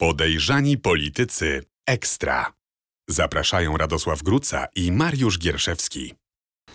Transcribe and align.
Podejrzani 0.00 0.78
politycy 0.78 1.62
ekstra. 1.86 2.52
Zapraszają 3.08 3.76
Radosław 3.76 4.22
Gruca 4.22 4.66
i 4.76 4.92
Mariusz 4.92 5.38
Gierszewski. 5.38 6.14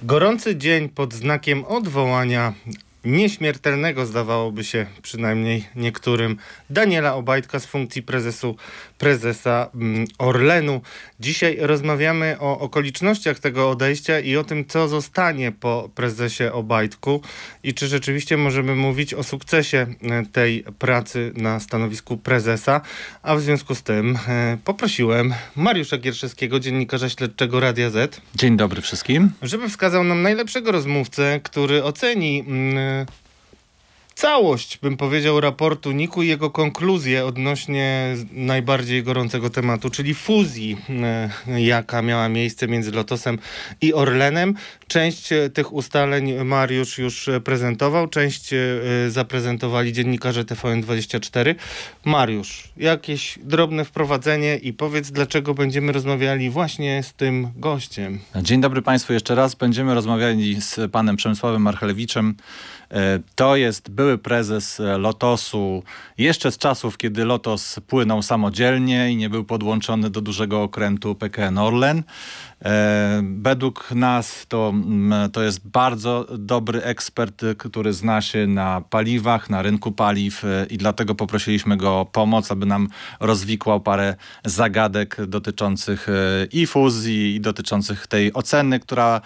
Gorący 0.02 0.56
dzień 0.56 0.90
pod 0.90 1.14
znakiem 1.14 1.66
odwołania 1.66 2.54
nieśmiertelnego, 3.06 4.06
zdawałoby 4.06 4.64
się 4.64 4.86
przynajmniej 5.02 5.66
niektórym, 5.76 6.38
Daniela 6.70 7.16
Obajtka 7.16 7.60
z 7.60 7.66
funkcji 7.66 8.04
prezesu, 8.04 8.56
prezesa 8.98 9.70
mm, 9.76 10.08
Orlenu. 10.18 10.82
Dzisiaj 11.20 11.58
rozmawiamy 11.60 12.36
o 12.40 12.60
okolicznościach 12.60 13.40
tego 13.40 13.70
odejścia 13.70 14.20
i 14.20 14.38
o 14.38 14.44
tym, 14.44 14.66
co 14.66 14.88
zostanie 14.88 15.52
po 15.52 15.90
prezesie 15.96 16.44
Obajtku 16.54 17.22
i 17.64 17.74
czy 17.74 17.88
rzeczywiście 17.88 18.38
możemy 18.38 18.76
mówić 18.76 19.14
o 19.14 19.24
sukcesie 19.24 19.88
e, 20.02 20.26
tej 20.26 20.64
pracy 20.80 21.32
na 21.36 21.60
stanowisku 21.60 22.18
prezesa. 22.18 22.82
A 23.24 23.36
w 23.36 23.42
związku 23.42 23.76
z 23.76 23.84
tym 23.84 24.18
e, 24.28 24.58
poprosiłem 24.64 25.34
Mariusza 25.56 25.98
Gierszewskiego, 25.98 26.60
dziennikarza 26.60 27.10
śledczego 27.10 27.60
Radia 27.60 27.90
Z. 27.90 28.22
Dzień 28.36 28.58
dobry 28.58 28.82
wszystkim. 28.82 29.32
Żeby 29.42 29.70
wskazał 29.70 30.04
nam 30.04 30.22
najlepszego 30.22 30.72
rozmówcę, 30.72 31.40
który 31.44 31.84
oceni 31.84 32.44
mm, 32.48 32.95
całość, 34.16 34.78
bym 34.78 34.98
powiedział, 34.98 35.42
raportu 35.42 35.92
NIK-u 35.92 36.22
i 36.22 36.28
jego 36.28 36.50
konkluzje 36.50 37.26
odnośnie 37.26 38.16
najbardziej 38.32 39.04
gorącego 39.04 39.50
tematu, 39.50 39.90
czyli 39.90 40.14
fuzji, 40.14 40.78
e, 40.90 41.62
jaka 41.62 42.02
miała 42.02 42.30
miejsce 42.30 42.68
między 42.68 42.92
Lotosem 42.92 43.40
i 43.82 43.94
Orlenem. 43.94 44.56
Część 44.88 45.32
e, 45.32 45.50
tych 45.50 45.74
ustaleń 45.74 46.44
Mariusz 46.44 46.98
już 46.98 47.30
prezentował, 47.44 48.08
część 48.08 48.54
e, 48.54 48.58
zaprezentowali 49.08 49.94
dziennikarze 49.94 50.44
TVN24. 50.44 51.56
Mariusz, 52.06 52.64
jakieś 52.78 53.40
drobne 53.44 53.86
wprowadzenie 53.86 54.58
i 54.58 54.74
powiedz, 54.74 55.12
dlaczego 55.12 55.54
będziemy 55.54 55.92
rozmawiali 55.92 56.50
właśnie 56.50 57.04
z 57.04 57.14
tym 57.14 57.48
gościem. 57.56 58.20
Dzień 58.42 58.62
dobry 58.62 58.82
Państwu 58.82 59.14
jeszcze 59.14 59.36
raz. 59.36 59.56
Będziemy 59.56 59.94
rozmawiali 59.94 60.62
z 60.62 60.92
panem 60.92 61.16
Przemysławem 61.16 61.62
Marchalewiczem. 61.62 62.36
To 63.36 63.56
jest 63.56 63.90
były 63.90 64.18
prezes 64.18 64.82
Lotosu 64.98 65.84
jeszcze 66.18 66.52
z 66.52 66.58
czasów, 66.58 66.98
kiedy 66.98 67.26
Lotos 67.26 67.80
płynął 67.88 68.22
samodzielnie 68.22 69.12
i 69.12 69.16
nie 69.16 69.30
był 69.30 69.44
podłączony 69.44 70.10
do 70.10 70.22
dużego 70.22 70.64
okrętu 70.64 71.16
PKN 71.16 71.58
Orlen. 71.58 72.04
Według 73.22 73.92
nas 73.92 74.46
to, 74.48 74.74
to 75.34 75.44
jest 75.44 75.68
bardzo 75.68 76.28
dobry 76.38 76.84
ekspert, 76.84 77.42
który 77.58 77.94
zna 77.94 78.22
się 78.22 78.48
na 78.48 78.82
paliwach, 78.90 79.50
na 79.50 79.62
rynku 79.62 79.92
paliw 79.92 80.44
i 80.70 80.78
dlatego 80.78 81.16
poprosiliśmy 81.16 81.78
go 81.78 82.00
o 82.00 82.06
pomoc, 82.06 82.52
aby 82.52 82.66
nam 82.66 82.88
rozwikłał 83.20 83.82
parę 83.82 84.16
zagadek 84.46 85.18
dotyczących 85.28 86.08
i 86.52 86.68
fuzji, 86.68 87.36
i 87.36 87.42
dotyczących 87.42 88.08
tej 88.08 88.34
oceny, 88.34 88.80
która 88.80 89.22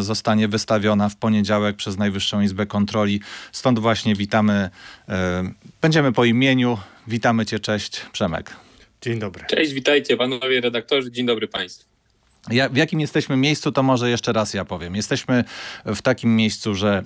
zostanie 0.00 0.48
wystawiona 0.48 1.08
w 1.08 1.16
poniedziałek 1.16 1.76
przez 1.76 1.98
Najwyższą 1.98 2.40
Izbę 2.40 2.66
Kontroli. 2.66 3.20
Stąd 3.52 3.78
właśnie 3.78 4.14
witamy, 4.14 4.70
będziemy 5.80 6.12
po 6.12 6.24
imieniu. 6.24 6.78
Witamy 7.06 7.46
Cię, 7.46 7.60
cześć 7.60 8.00
Przemek. 8.12 8.56
Dzień 9.02 9.18
dobry. 9.18 9.44
Cześć, 9.46 9.72
witajcie 9.72 10.16
panowie 10.16 10.60
redaktorzy, 10.60 11.12
dzień 11.12 11.26
dobry 11.26 11.48
Państwu. 11.48 11.97
Ja, 12.50 12.68
w 12.68 12.76
jakim 12.76 13.00
jesteśmy 13.00 13.36
miejscu, 13.36 13.72
to 13.72 13.82
może 13.82 14.10
jeszcze 14.10 14.32
raz 14.32 14.54
ja 14.54 14.64
powiem. 14.64 14.96
Jesteśmy 14.96 15.44
w 15.84 16.02
takim 16.02 16.36
miejscu, 16.36 16.74
że 16.74 17.02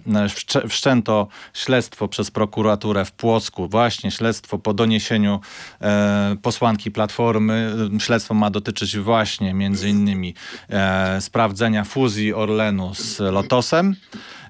wszczęto 0.68 1.28
śledztwo 1.54 2.08
przez 2.08 2.30
prokuraturę 2.30 3.04
w 3.04 3.12
Płocku, 3.12 3.68
właśnie 3.68 4.10
śledztwo 4.10 4.58
po 4.58 4.74
doniesieniu 4.74 5.40
e, 5.80 6.36
posłanki 6.42 6.90
Platformy. 6.90 7.74
Śledztwo 7.98 8.34
ma 8.34 8.50
dotyczyć 8.50 8.98
właśnie 8.98 9.54
między 9.54 9.88
innymi 9.88 10.34
e, 10.68 11.20
sprawdzenia 11.20 11.84
fuzji 11.84 12.34
Orlenu 12.34 12.94
z 12.94 13.18
Lotosem. 13.18 13.96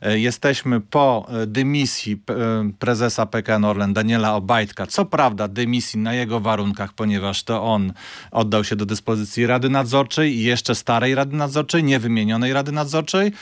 E, 0.03 0.19
jesteśmy 0.19 0.81
po 0.81 1.27
e, 1.29 1.47
dymisji 1.47 2.13
e, 2.31 2.71
prezesa 2.79 3.27
PKN 3.27 3.65
Orlen 3.65 3.93
Daniela 3.93 4.35
Obajtka. 4.35 4.87
Co 4.87 5.05
prawda 5.05 5.49
dymisji 5.49 6.01
na 6.01 6.15
jego 6.15 6.41
warunkach, 6.41 6.93
ponieważ 6.93 7.43
to 7.43 7.63
on 7.63 7.93
oddał 8.31 8.65
się 8.65 8.77
do 8.77 8.87
dyspozycji 8.87 9.47
Rady 9.47 9.71
Nadzorczej 9.71 10.37
i 10.37 10.43
jeszcze 10.43 10.75
starej 10.75 11.15
Rady 11.15 11.37
Nadzorczej, 11.37 11.85
niewymienionej 11.85 12.53
Rady 12.53 12.73
Nadzorczej 12.73 13.33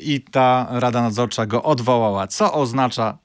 i 0.00 0.20
ta 0.20 0.66
Rada 0.70 1.02
Nadzorcza 1.02 1.46
go 1.46 1.62
odwołała, 1.62 2.26
co 2.26 2.52
oznacza, 2.52 3.18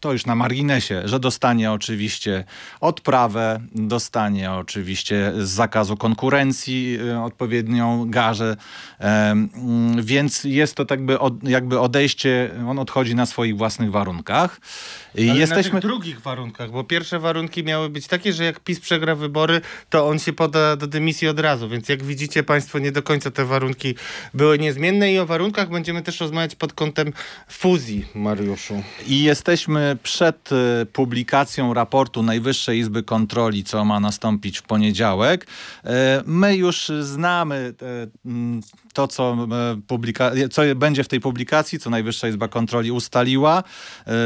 to 0.00 0.12
już 0.12 0.26
na 0.26 0.34
marginesie, 0.34 1.02
że 1.04 1.20
dostanie 1.20 1.72
oczywiście 1.72 2.44
odprawę, 2.80 3.60
dostanie 3.74 4.52
oczywiście 4.52 5.32
z 5.38 5.48
zakazu 5.48 5.96
konkurencji 5.96 6.98
odpowiednią 7.24 8.10
garzę, 8.10 8.56
więc 10.02 10.44
jest 10.44 10.74
to 10.74 10.84
tak 10.84 11.00
jakby 11.42 11.69
jakby 11.70 11.80
odejście, 11.80 12.50
on 12.68 12.78
odchodzi 12.78 13.14
na 13.14 13.26
swoich 13.26 13.56
własnych 13.56 13.90
warunkach. 13.90 14.60
I 15.14 15.30
Ale 15.30 15.38
jesteśmy... 15.38 15.72
na 15.72 15.80
tych 15.80 15.90
drugich 15.90 16.20
warunkach, 16.20 16.70
bo 16.70 16.84
pierwsze 16.84 17.18
warunki 17.18 17.64
miały 17.64 17.88
być 17.88 18.06
takie, 18.06 18.32
że 18.32 18.44
jak 18.44 18.60
PiS 18.60 18.80
przegra 18.80 19.14
wybory, 19.14 19.60
to 19.90 20.08
on 20.08 20.18
się 20.18 20.32
poda 20.32 20.76
do 20.76 20.86
dymisji 20.86 21.28
od 21.28 21.40
razu, 21.40 21.68
więc 21.68 21.88
jak 21.88 22.02
widzicie 22.02 22.42
Państwo, 22.42 22.78
nie 22.78 22.92
do 22.92 23.02
końca 23.02 23.30
te 23.30 23.44
warunki 23.44 23.94
były 24.34 24.58
niezmienne 24.58 25.12
i 25.12 25.18
o 25.18 25.26
warunkach 25.26 25.70
będziemy 25.70 26.02
też 26.02 26.20
rozmawiać 26.20 26.54
pod 26.54 26.72
kątem 26.72 27.12
fuzji, 27.48 28.04
Mariuszu. 28.14 28.82
I 29.06 29.22
jesteśmy 29.22 29.98
przed 30.02 30.52
y, 30.52 30.86
publikacją 30.86 31.74
raportu 31.74 32.22
Najwyższej 32.22 32.78
Izby 32.78 33.02
Kontroli, 33.02 33.64
co 33.64 33.84
ma 33.84 34.00
nastąpić 34.00 34.58
w 34.58 34.62
poniedziałek. 34.62 35.44
Y, 35.44 35.88
my 36.26 36.56
już 36.56 36.92
znamy 37.00 37.74
mm, 38.26 38.60
to, 38.92 39.08
co, 39.08 39.36
y, 39.78 39.82
publika... 39.82 40.30
co 40.50 40.62
będzie 40.76 41.04
w 41.04 41.08
tej 41.08 41.20
publikacji, 41.20 41.78
co 41.78 41.90
Najwyższa 41.90 42.28
Izba 42.28 42.48
Kontroli 42.48 42.90
ustaliła, 42.90 43.62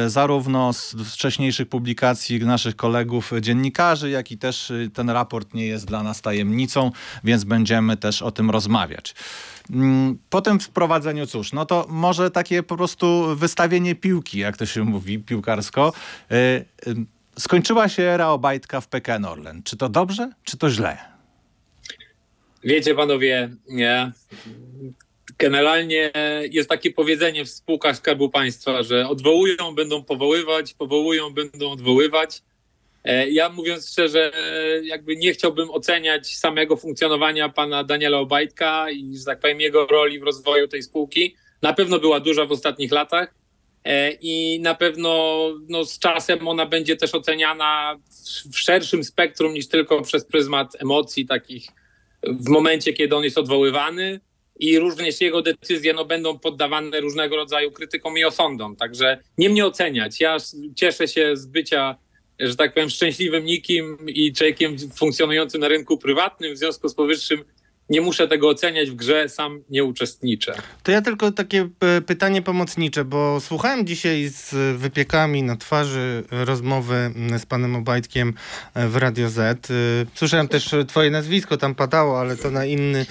zarówno 0.07 0.74
z 0.75 0.95
wcześniejszych 1.13 1.69
publikacji 1.69 2.41
naszych 2.41 2.77
kolegów 2.77 3.33
dziennikarzy, 3.41 4.11
jak 4.11 4.33
i 4.33 4.39
też 4.39 4.71
y, 4.71 4.91
ten 4.95 5.11
raport 5.11 5.55
nie 5.55 5.67
jest 5.67 5.87
dla 5.87 6.03
nas 6.03 6.23
tajemnicą, 6.23 6.91
więc 7.25 7.45
będziemy 7.45 7.97
też 7.97 8.23
o 8.23 8.31
tym 8.31 8.51
rozmawiać. 8.51 9.15
Mm, 9.71 10.19
po 10.31 10.41
tym 10.41 10.61
wprowadzeniu, 10.61 11.27
cóż, 11.27 11.53
no 11.53 11.67
to 11.67 11.87
może 11.89 12.31
takie 12.31 12.63
po 12.63 12.77
prostu 12.77 13.37
wystawienie 13.37 13.95
piłki, 13.95 14.39
jak 14.39 14.57
to 14.57 14.67
się 14.67 14.85
mówi 14.85 15.19
piłkarsko. 15.19 15.93
Y, 16.33 16.35
y, 16.35 16.65
skończyła 17.39 17.89
się 17.89 18.03
era 18.03 18.29
Obajtka 18.29 18.81
w 18.81 18.89
PKN 18.89 19.25
Orlen. 19.25 19.63
Czy 19.63 19.77
to 19.77 19.89
dobrze, 19.89 20.33
czy 20.45 20.57
to 20.57 20.71
źle? 20.71 20.99
Wiecie 22.65 22.95
panowie, 22.95 23.51
nie, 23.69 24.13
Generalnie 25.39 26.13
jest 26.51 26.69
takie 26.69 26.91
powiedzenie 26.91 27.45
w 27.45 27.49
spółkach 27.49 27.97
Skarbu 27.97 28.31
Państwa, 28.31 28.83
że 28.83 29.09
odwołują, 29.09 29.75
będą 29.75 30.05
powoływać, 30.05 30.75
powołują, 30.75 31.35
będą 31.35 31.71
odwoływać. 31.71 32.43
E, 33.05 33.31
ja 33.31 33.49
mówiąc 33.49 33.91
szczerze, 33.91 34.33
jakby 34.83 35.17
nie 35.17 35.33
chciałbym 35.33 35.71
oceniać 35.71 36.37
samego 36.37 36.77
funkcjonowania 36.77 37.49
pana 37.49 37.85
Daniela 37.85 38.19
Obajtka 38.19 38.91
i, 38.91 39.17
że 39.17 39.25
tak 39.25 39.41
powiem, 39.41 39.61
jego 39.61 39.87
roli 39.87 40.19
w 40.19 40.23
rozwoju 40.23 40.69
tej 40.69 40.83
spółki. 40.83 41.37
Na 41.63 41.73
pewno 41.73 41.99
była 41.99 42.21
duża 42.21 42.47
w 42.47 42.53
ostatnich 42.53 42.93
latach 42.93 43.35
e, 43.85 44.11
i 44.11 44.61
na 44.61 44.75
pewno 44.75 45.39
no, 45.69 45.85
z 45.85 45.99
czasem 45.99 46.49
ona 46.49 46.67
będzie 46.67 46.97
też 46.97 47.15
oceniana 47.15 47.99
w 48.53 48.59
szerszym 48.59 49.05
spektrum 49.05 49.55
niż 49.55 49.69
tylko 49.69 50.03
przez 50.03 50.25
pryzmat 50.25 50.83
emocji 50.83 51.27
takich 51.27 51.67
w 52.23 52.49
momencie, 52.49 52.93
kiedy 52.93 53.17
on 53.17 53.25
jest 53.25 53.39
odwoływany 53.39 54.21
i 54.57 54.79
również 54.79 55.21
jego 55.21 55.43
decyzje 55.43 55.93
no, 55.93 56.05
będą 56.05 56.39
poddawane 56.39 57.01
różnego 57.01 57.37
rodzaju 57.37 57.73
krytykom 57.73 58.19
i 58.19 58.25
osądom. 58.25 58.77
Także 58.77 59.19
nie 59.39 59.49
mnie 59.49 59.67
oceniać. 59.67 60.21
Ja 60.21 60.37
cieszę 60.77 61.09
się 61.09 61.37
z 61.37 61.47
bycia, 61.47 61.97
że 62.39 62.57
tak 62.57 62.75
powiem, 62.75 62.91
szczęśliwym 62.91 63.45
nikim 63.45 63.99
i 64.09 64.33
człowiekiem 64.33 64.77
funkcjonującym 64.97 65.61
na 65.61 65.69
rynku 65.69 65.99
prywatnym. 65.99 66.55
W 66.55 66.59
związku 66.59 66.89
z 66.89 66.95
powyższym 66.95 67.45
nie 67.91 68.01
muszę 68.01 68.29
tego 68.29 68.49
oceniać 68.49 68.91
w 68.91 68.95
grze, 68.95 69.29
sam 69.29 69.63
nie 69.71 69.85
uczestniczę. 69.85 70.55
To 70.83 70.93
ja 70.93 71.03
tylko 71.03 71.33
takie 71.33 71.69
e, 71.81 72.01
pytanie 72.01 72.43
pomocnicze, 72.43 73.05
bo 73.05 73.41
słuchałem 73.41 73.87
dzisiaj 73.87 74.29
z 74.29 74.79
wypiekami 74.79 75.43
na 75.43 75.57
twarzy 75.57 76.23
rozmowy 76.31 77.11
z 77.39 77.47
panem 77.47 77.77
Obajtkiem 77.77 78.35
e, 78.75 78.89
w 78.89 78.97
Radio 78.97 79.31
Z. 79.31 79.71
E, 79.71 79.75
słyszałem 80.15 80.49
też 80.49 80.75
twoje 80.89 81.11
nazwisko, 81.11 81.57
tam 81.57 81.75
padało, 81.75 82.21
ale 82.21 82.37
to 82.37 82.51
na 82.51 82.65
inny 82.65 83.07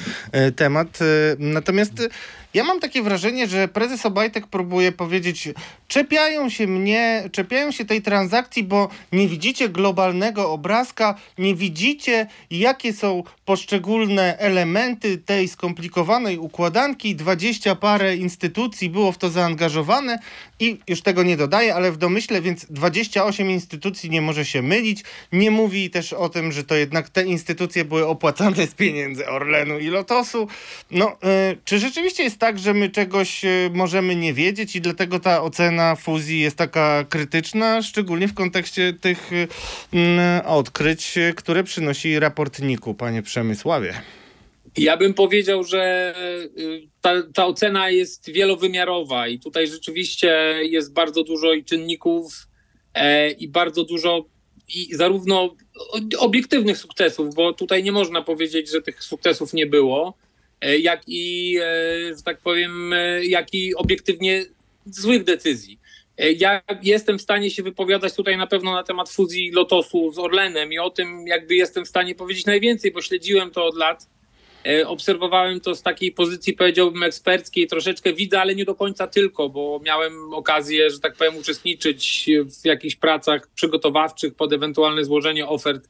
temat. 0.56 1.00
Natomiast 1.40 2.10
Ja 2.54 2.64
mam 2.64 2.80
takie 2.80 3.02
wrażenie, 3.02 3.48
że 3.48 3.68
prezes 3.68 4.06
Obajtek 4.06 4.48
próbuje 4.48 4.92
powiedzieć, 4.92 5.50
czepiają 5.88 6.50
się 6.50 6.68
mnie, 6.68 7.30
czepiają 7.32 7.72
się 7.72 7.86
tej 7.86 8.02
transakcji, 8.02 8.64
bo 8.64 8.90
nie 9.12 9.28
widzicie 9.28 9.70
globalnego 9.70 10.52
obrazka, 10.52 11.16
nie 11.38 11.56
widzicie, 11.56 12.28
jakie 12.52 12.94
są 12.94 13.24
poszczególne 13.46 14.38
elementy 14.38 15.18
tej 15.18 15.48
skomplikowanej 15.48 16.38
układanki. 16.38 17.16
Dwadzieścia 17.16 17.76
parę 17.76 18.16
instytucji 18.16 18.90
było 18.90 19.12
w 19.12 19.18
to 19.18 19.30
zaangażowane 19.30 20.20
i 20.60 20.78
już 20.88 21.02
tego 21.02 21.24
nie 21.24 21.38
dodaję, 21.38 21.76
ale 21.76 21.92
w 21.92 21.98
domyśle, 21.98 22.42
więc 22.42 22.66
28 22.70 23.52
instytucji 23.52 24.10
nie 24.10 24.22
może 24.22 24.46
się 24.46 24.62
mylić. 24.62 25.04
Nie 25.32 25.52
mówi 25.52 25.90
też 25.90 26.14
o 26.14 26.30
tym, 26.30 26.52
że 26.52 26.64
to 26.64 26.76
jednak 26.76 27.10
te 27.10 27.26
instytucje 27.26 27.86
były 27.86 28.08
opłacane 28.08 28.68
z 28.68 28.74
pieniędzy 28.74 29.28
Orlenu 29.28 29.80
i 29.80 29.88
Lotosu. 29.88 30.48
No, 30.92 31.18
y, 31.52 31.58
czy 31.66 31.80
rzeczywiście 31.80 32.24
jest 32.24 32.43
tak, 32.44 32.60
że 32.60 32.74
my 32.74 32.90
czegoś 32.90 33.46
y, 33.46 33.70
możemy 33.74 34.16
nie 34.16 34.34
wiedzieć 34.34 34.76
i 34.76 34.82
dlatego 34.82 35.20
ta 35.20 35.44
ocena 35.44 35.96
fuzji 35.96 36.40
jest 36.40 36.58
taka 36.58 37.06
krytyczna, 37.10 37.82
szczególnie 37.82 38.28
w 38.28 38.34
kontekście 38.34 38.94
tych 38.94 39.34
y, 39.34 39.48
odkryć, 40.46 41.16
które 41.36 41.64
przynosi 41.64 42.20
raport 42.20 42.60
NIK-u, 42.60 42.94
panie 42.94 43.22
Przemysławie? 43.22 43.94
Ja 44.78 44.98
bym 44.98 45.14
powiedział, 45.14 45.64
że 45.64 46.16
ta, 47.02 47.14
ta, 47.34 47.46
ocena 47.46 47.90
jest 47.90 48.32
wielowymiarowa 48.32 49.28
i 49.28 49.40
tutaj 49.40 49.68
rzeczywiście 49.68 50.60
jest 50.62 50.94
bardzo 50.94 51.24
dużo 51.24 51.54
i 51.54 51.64
czynników 51.64 52.48
e, 52.94 53.32
i 53.32 53.48
bardzo 53.48 53.84
dużo 53.84 54.26
i 54.76 54.96
zarówno 54.96 55.56
obiektywnych 56.20 56.78
sukcesów, 56.78 57.36
bo 57.36 57.54
tutaj 57.54 57.84
nie 57.84 57.92
można 57.92 58.22
powiedzieć, 58.22 58.72
że 58.72 58.82
tych 58.82 59.04
sukcesów 59.04 59.54
nie 59.54 59.68
było, 59.68 60.18
e, 60.18 60.23
jak 60.64 61.02
i, 61.08 61.58
e, 61.58 62.16
że 62.16 62.24
tak 62.24 62.42
powiem, 62.42 62.94
e, 62.94 63.26
jak 63.26 63.54
i 63.54 63.76
obiektywnie 63.76 64.46
złych 64.86 65.24
decyzji. 65.24 65.80
Ja 66.38 66.62
jestem 66.84 67.20
w 67.20 67.22
stanie 67.22 67.52
się 67.52 67.64
wypowiadać 67.64 68.14
tutaj 68.16 68.38
na 68.38 68.48
pewno 68.48 68.74
na 68.74 68.84
temat 68.84 69.10
fuzji 69.10 69.52
Lotosu 69.52 70.12
z 70.12 70.20
Orlenem 70.20 70.74
i 70.74 70.80
o 70.80 70.90
tym 70.90 71.28
jakby 71.28 71.56
jestem 71.56 71.86
w 71.86 71.88
stanie 71.88 72.16
powiedzieć 72.16 72.46
najwięcej, 72.46 72.92
bo 72.92 73.02
śledziłem 73.02 73.52
to 73.52 73.66
od 73.66 73.78
lat. 73.78 74.10
Obserwowałem 74.86 75.60
to 75.60 75.76
z 75.76 75.82
takiej 75.82 76.12
pozycji, 76.12 76.54
powiedziałbym, 76.54 77.04
eksperckiej, 77.04 77.68
troszeczkę 77.68 78.14
widzę, 78.14 78.42
ale 78.42 78.56
nie 78.56 78.66
do 78.66 78.76
końca 78.76 79.08
tylko, 79.08 79.50
bo 79.50 79.82
miałem 79.86 80.34
okazję, 80.34 80.90
że 80.90 81.00
tak 81.00 81.16
powiem, 81.16 81.38
uczestniczyć 81.38 82.30
w 82.62 82.66
jakichś 82.66 82.96
pracach 82.96 83.48
przygotowawczych 83.56 84.36
pod 84.36 84.54
ewentualne 84.54 85.06
złożenie 85.06 85.48
ofert 85.48 85.90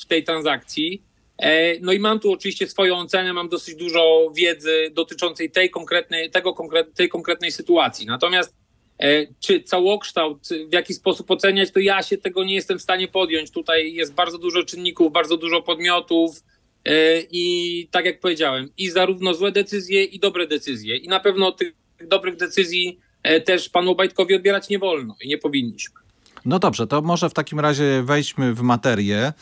w 0.00 0.06
tej 0.08 0.24
transakcji. 0.24 1.05
E, 1.38 1.80
no 1.80 1.92
i 1.92 1.98
mam 1.98 2.20
tu 2.20 2.32
oczywiście 2.32 2.68
swoją 2.68 2.98
ocenę, 2.98 3.32
mam 3.32 3.48
dosyć 3.48 3.74
dużo 3.74 4.30
wiedzy 4.36 4.90
dotyczącej 4.92 5.50
tej 5.50 5.70
konkretnej, 5.70 6.30
tego 6.30 6.54
konkret, 6.54 6.94
tej 6.94 7.08
konkretnej 7.08 7.52
sytuacji. 7.52 8.06
Natomiast 8.06 8.56
e, 8.98 9.26
czy 9.40 9.62
całokształt, 9.62 10.48
w 10.68 10.72
jaki 10.72 10.94
sposób 10.94 11.30
oceniać, 11.30 11.70
to 11.70 11.80
ja 11.80 12.02
się 12.02 12.18
tego 12.18 12.44
nie 12.44 12.54
jestem 12.54 12.78
w 12.78 12.82
stanie 12.82 13.08
podjąć. 13.08 13.50
Tutaj 13.50 13.94
jest 13.94 14.14
bardzo 14.14 14.38
dużo 14.38 14.64
czynników, 14.64 15.12
bardzo 15.12 15.36
dużo 15.36 15.62
podmiotów 15.62 16.42
e, 16.84 17.20
i 17.30 17.88
tak 17.90 18.04
jak 18.04 18.20
powiedziałem, 18.20 18.68
i 18.78 18.90
zarówno 18.90 19.34
złe 19.34 19.52
decyzje, 19.52 20.04
i 20.04 20.18
dobre 20.18 20.46
decyzje. 20.46 20.96
I 20.96 21.08
na 21.08 21.20
pewno 21.20 21.52
tych 21.52 21.72
dobrych 22.00 22.36
decyzji 22.36 22.98
też 23.44 23.68
panu 23.68 23.90
Obajtkowi 23.90 24.34
odbierać 24.34 24.68
nie 24.68 24.78
wolno 24.78 25.16
i 25.20 25.28
nie 25.28 25.38
powinniśmy. 25.38 26.05
No 26.46 26.58
dobrze, 26.58 26.86
to 26.86 27.02
może 27.02 27.30
w 27.30 27.34
takim 27.34 27.60
razie 27.60 28.02
wejdźmy 28.02 28.54
w 28.54 28.62
materię. 28.62 29.32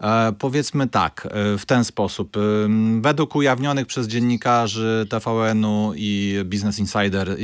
E, 0.00 0.32
powiedzmy 0.38 0.88
tak, 0.88 1.28
e, 1.30 1.58
w 1.58 1.66
ten 1.66 1.84
sposób. 1.84 2.36
E, 2.36 2.40
według 3.00 3.36
ujawnionych 3.36 3.86
przez 3.86 4.06
dziennikarzy 4.06 5.06
TVN-u 5.10 5.92
i 5.96 6.38
Business 6.44 6.78
Insider 6.78 7.36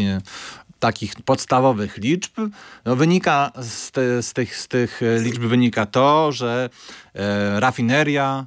takich 0.79 1.15
podstawowych 1.25 1.97
liczb, 1.97 2.33
no 2.85 2.97
wynika 2.97 3.53
z, 3.63 3.91
te, 3.91 4.23
z, 4.23 4.33
tych, 4.33 4.57
z 4.57 4.69
tych 4.69 5.01
liczb 5.21 5.43
wynika 5.43 5.87
to, 5.87 6.33
że 6.33 6.71
rafineria 7.57 8.47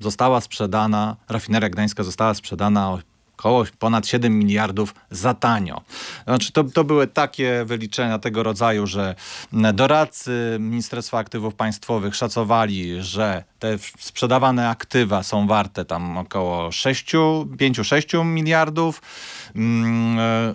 została 0.00 0.40
sprzedana, 0.40 1.16
rafineria 1.28 1.68
gdańska 1.68 2.02
została 2.02 2.34
sprzedana 2.34 2.98
około 3.38 3.64
ponad 3.78 4.06
7 4.06 4.38
miliardów 4.38 4.94
za 5.10 5.34
tanio. 5.34 5.80
Znaczy 6.24 6.52
to, 6.52 6.64
to 6.64 6.84
były 6.84 7.06
takie 7.06 7.64
wyliczenia 7.64 8.18
tego 8.18 8.42
rodzaju, 8.42 8.86
że 8.86 9.14
doradcy 9.74 10.56
Ministerstwa 10.60 11.18
Aktywów 11.18 11.54
Państwowych 11.54 12.16
szacowali, 12.16 13.02
że 13.02 13.44
te 13.58 13.78
sprzedawane 13.98 14.68
aktywa 14.68 15.22
są 15.22 15.46
warte 15.46 15.84
tam 15.84 16.18
około 16.18 16.72
6, 16.72 17.14
5-6 17.14 18.24
miliardów. 18.24 19.02
Mm, 19.56 20.18
e, 20.18 20.54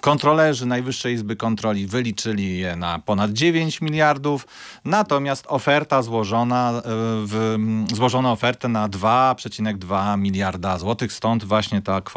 kontrolerzy 0.00 0.66
Najwyższej 0.66 1.14
Izby 1.14 1.36
Kontroli 1.36 1.86
wyliczyli 1.86 2.58
je 2.58 2.76
na 2.76 2.98
ponad 2.98 3.32
9 3.32 3.80
miliardów, 3.80 4.46
natomiast 4.84 5.44
oferta 5.48 6.02
złożona, 6.02 6.72
e, 6.76 6.82
w, 7.26 7.56
złożono 7.94 8.32
ofertę 8.32 8.68
na 8.68 8.88
2,2 8.88 10.18
miliarda 10.18 10.78
złotych, 10.78 11.12
stąd 11.12 11.44
właśnie 11.44 11.82
ta 11.82 12.00
kwota 12.00 12.13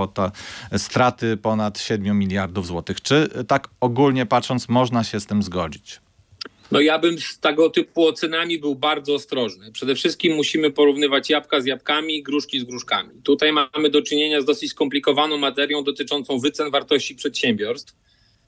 straty 0.78 1.38
ponad 1.38 1.80
7 1.80 2.20
miliardów 2.20 2.68
złotych. 2.68 3.02
Czy 3.02 3.30
tak 3.48 3.68
ogólnie 3.82 4.26
patrząc 4.26 4.70
można 4.70 5.04
się 5.04 5.20
z 5.20 5.26
tym 5.26 5.44
zgodzić? 5.44 6.00
No 6.72 6.82
ja 6.82 7.00
bym 7.00 7.20
z 7.20 7.40
tego 7.40 7.70
typu 7.70 8.08
ocenami 8.08 8.60
był 8.60 8.76
bardzo 8.76 9.14
ostrożny. 9.14 9.72
Przede 9.72 9.96
wszystkim 9.96 10.36
musimy 10.36 10.72
porównywać 10.72 11.30
jabłka 11.30 11.62
z 11.62 11.66
jabłkami, 11.66 12.24
gruszki 12.24 12.60
z 12.60 12.64
gruszkami. 12.64 13.22
Tutaj 13.24 13.52
mamy 13.52 13.90
do 13.90 14.02
czynienia 14.02 14.42
z 14.42 14.46
dosyć 14.46 14.72
skomplikowaną 14.72 15.38
materią 15.38 15.84
dotyczącą 15.84 16.40
wycen 16.40 16.72
wartości 16.72 17.16
przedsiębiorstw. 17.16 17.96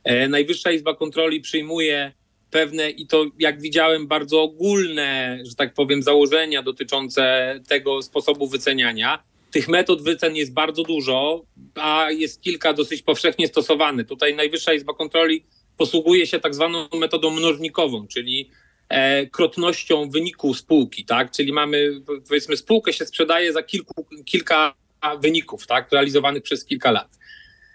E, 0.03 0.27
Najwyższa 0.27 0.71
Izba 0.71 0.95
Kontroli 0.95 1.41
przyjmuje 1.41 2.11
pewne 2.51 2.89
i 2.89 3.07
to, 3.07 3.25
jak 3.39 3.61
widziałem, 3.61 4.07
bardzo 4.07 4.41
ogólne, 4.41 5.39
że 5.43 5.55
tak 5.55 5.73
powiem, 5.73 6.03
założenia 6.03 6.63
dotyczące 6.63 7.53
tego 7.67 8.01
sposobu 8.01 8.47
wyceniania. 8.47 9.23
Tych 9.51 9.67
metod 9.67 10.03
wycen 10.03 10.35
jest 10.35 10.53
bardzo 10.53 10.83
dużo, 10.83 11.45
a 11.75 12.11
jest 12.11 12.41
kilka 12.41 12.73
dosyć 12.73 13.01
powszechnie 13.01 13.47
stosowanych. 13.47 14.07
Tutaj 14.07 14.35
Najwyższa 14.35 14.73
Izba 14.73 14.93
Kontroli 14.93 15.45
posługuje 15.77 16.27
się 16.27 16.39
tak 16.39 16.55
zwaną 16.55 16.87
metodą 16.99 17.29
mnożnikową, 17.29 18.07
czyli 18.07 18.49
e, 18.89 19.27
krotnością 19.27 20.09
wyniku 20.09 20.53
spółki, 20.53 21.05
tak? 21.05 21.31
Czyli 21.31 21.53
mamy, 21.53 22.01
powiedzmy, 22.27 22.57
spółkę 22.57 22.93
się 22.93 23.05
sprzedaje 23.05 23.53
za 23.53 23.63
kilku, 23.63 24.05
kilka 24.25 24.73
wyników, 25.21 25.67
tak? 25.67 25.91
Realizowanych 25.91 26.43
przez 26.43 26.65
kilka 26.65 26.91
lat. 26.91 27.19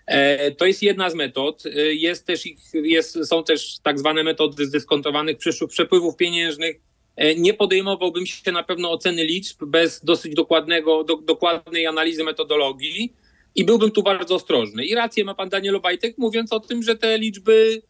E, 0.06 0.50
to 0.50 0.66
jest 0.66 0.82
jedna 0.82 1.10
z 1.10 1.14
metod. 1.14 1.66
E, 1.66 1.70
jest 1.94 2.26
też 2.26 2.46
ich, 2.46 2.58
jest, 2.74 3.26
są 3.26 3.44
też 3.44 3.78
tak 3.82 3.98
zwane 3.98 4.24
metody 4.24 4.66
zdyskontowanych 4.66 5.38
przyszłych 5.38 5.70
przepływów 5.70 6.16
pieniężnych. 6.16 6.80
E, 7.16 7.34
nie 7.34 7.54
podejmowałbym 7.54 8.26
się 8.26 8.52
na 8.52 8.62
pewno 8.62 8.92
oceny 8.92 9.24
liczb 9.24 9.64
bez 9.64 10.04
dosyć 10.04 10.34
dokładnego, 10.34 11.04
do, 11.04 11.16
dokładnej 11.16 11.86
analizy 11.86 12.24
metodologii 12.24 13.12
i 13.54 13.64
byłbym 13.64 13.90
tu 13.90 14.02
bardzo 14.02 14.34
ostrożny. 14.34 14.84
I 14.84 14.94
rację 14.94 15.24
ma 15.24 15.34
pan 15.34 15.48
Daniel 15.48 15.76
Obajtek, 15.76 16.18
mówiąc 16.18 16.52
o 16.52 16.60
tym, 16.60 16.82
że 16.82 16.96
te 16.96 17.18
liczby 17.18 17.82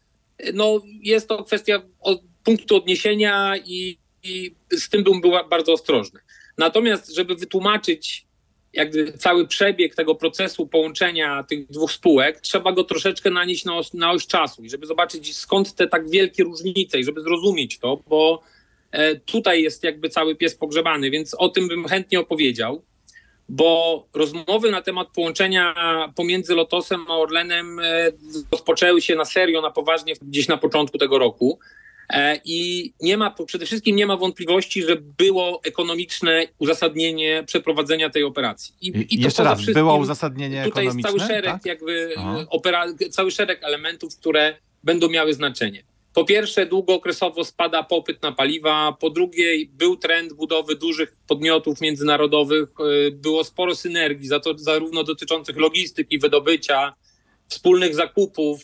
no, 0.53 0.81
jest 1.01 1.27
to 1.27 1.43
kwestia 1.43 1.81
od 1.99 2.21
punktu 2.43 2.75
odniesienia 2.75 3.57
i, 3.65 3.97
i 4.23 4.55
z 4.71 4.89
tym 4.89 5.03
bym 5.03 5.21
był 5.21 5.31
bardzo 5.49 5.73
ostrożny. 5.73 6.19
Natomiast, 6.57 7.15
żeby 7.15 7.35
wytłumaczyć 7.35 8.25
jakby 8.73 9.13
cały 9.13 9.47
przebieg 9.47 9.95
tego 9.95 10.15
procesu 10.15 10.67
połączenia 10.67 11.43
tych 11.43 11.71
dwóch 11.71 11.91
spółek, 11.91 12.41
trzeba 12.41 12.71
go 12.71 12.83
troszeczkę 12.83 13.29
nanieść 13.29 13.65
na, 13.65 13.77
os, 13.77 13.93
na 13.93 14.11
oś 14.11 14.27
czasu 14.27 14.63
i 14.63 14.69
żeby 14.69 14.85
zobaczyć 14.85 15.37
skąd 15.37 15.75
te 15.75 15.87
tak 15.87 16.09
wielkie 16.09 16.43
różnice 16.43 16.99
i 16.99 17.03
żeby 17.03 17.21
zrozumieć 17.21 17.79
to, 17.79 18.03
bo 18.07 18.41
e, 18.41 18.54
tutaj 19.25 19.63
jest 19.63 19.83
jakby 19.83 20.09
cały 20.09 20.35
pies 20.35 20.55
pogrzebany, 20.55 21.09
więc 21.09 21.33
o 21.33 21.49
tym 21.49 21.67
bym 21.67 21.87
chętnie 21.87 22.19
opowiedział 22.19 22.83
bo 23.49 24.07
rozmowy 24.13 24.71
na 24.71 24.81
temat 24.81 25.07
połączenia 25.15 25.73
pomiędzy 26.15 26.55
Lotosem 26.55 27.05
a 27.07 27.17
Orlenem 27.17 27.79
e, 27.79 28.11
rozpoczęły 28.51 29.01
się 29.01 29.15
na 29.15 29.25
serio, 29.25 29.61
na 29.61 29.71
poważnie 29.71 30.13
gdzieś 30.21 30.47
na 30.47 30.57
początku 30.57 30.97
tego 30.97 31.19
roku. 31.19 31.59
E, 32.09 32.39
I 32.45 32.93
nie 33.01 33.17
ma, 33.17 33.35
przede 33.45 33.65
wszystkim 33.65 33.95
nie 33.95 34.05
ma 34.05 34.17
wątpliwości, 34.17 34.83
że 34.83 34.95
było 34.95 35.61
ekonomiczne 35.63 36.47
uzasadnienie 36.59 37.43
przeprowadzenia 37.47 38.09
tej 38.09 38.23
operacji. 38.23 38.75
I, 38.81 39.15
i 39.15 39.21
Jeszcze 39.21 39.43
raz, 39.43 39.65
było 39.65 39.97
uzasadnienie 39.97 40.63
tutaj 40.63 40.83
ekonomiczne? 40.85 41.11
Tutaj 41.11 41.15
jest 41.15 41.27
cały 41.27 41.41
szereg, 41.41 41.51
tak? 41.51 41.65
jakby 41.65 42.15
opera, 42.49 42.85
cały 43.11 43.31
szereg 43.31 43.63
elementów, 43.63 44.17
które 44.19 44.55
będą 44.83 45.09
miały 45.09 45.33
znaczenie. 45.33 45.83
Po 46.15 46.25
pierwsze, 46.25 46.65
długookresowo 46.65 47.43
spada 47.45 47.83
popyt 47.83 48.21
na 48.21 48.31
paliwa. 48.31 48.97
Po 48.99 49.09
drugie, 49.09 49.65
był 49.69 49.97
trend 49.97 50.33
budowy 50.33 50.75
dużych 50.75 51.15
podmiotów 51.27 51.81
międzynarodowych. 51.81 52.69
E, 52.79 53.11
było 53.11 53.43
sporo 53.43 53.75
synergii, 53.75 54.27
za 54.27 54.39
to, 54.39 54.57
zarówno 54.57 55.03
dotyczących 55.03 55.57
logistyki, 55.57 56.19
wydobycia, 56.19 56.93
wspólnych 57.47 57.95
zakupów. 57.95 58.61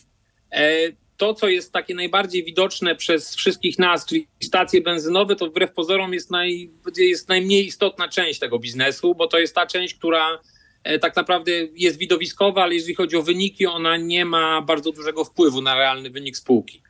E, 0.52 0.72
to, 1.16 1.34
co 1.34 1.48
jest 1.48 1.72
takie 1.72 1.94
najbardziej 1.94 2.44
widoczne 2.44 2.96
przez 2.96 3.36
wszystkich 3.36 3.78
nas, 3.78 4.06
czyli 4.06 4.28
stacje 4.42 4.80
benzynowe, 4.80 5.36
to 5.36 5.46
wbrew 5.46 5.72
pozorom 5.72 6.14
jest, 6.14 6.30
naj, 6.30 6.70
jest 6.96 7.28
najmniej 7.28 7.66
istotna 7.66 8.08
część 8.08 8.40
tego 8.40 8.58
biznesu, 8.58 9.14
bo 9.14 9.26
to 9.26 9.38
jest 9.38 9.54
ta 9.54 9.66
część, 9.66 9.94
która 9.94 10.40
e, 10.84 10.98
tak 10.98 11.16
naprawdę 11.16 11.52
jest 11.74 11.98
widowiskowa, 11.98 12.62
ale 12.62 12.74
jeżeli 12.74 12.94
chodzi 12.94 13.16
o 13.16 13.22
wyniki, 13.22 13.66
ona 13.66 13.96
nie 13.96 14.24
ma 14.24 14.62
bardzo 14.62 14.92
dużego 14.92 15.24
wpływu 15.24 15.62
na 15.62 15.74
realny 15.74 16.10
wynik 16.10 16.36
spółki. 16.36 16.82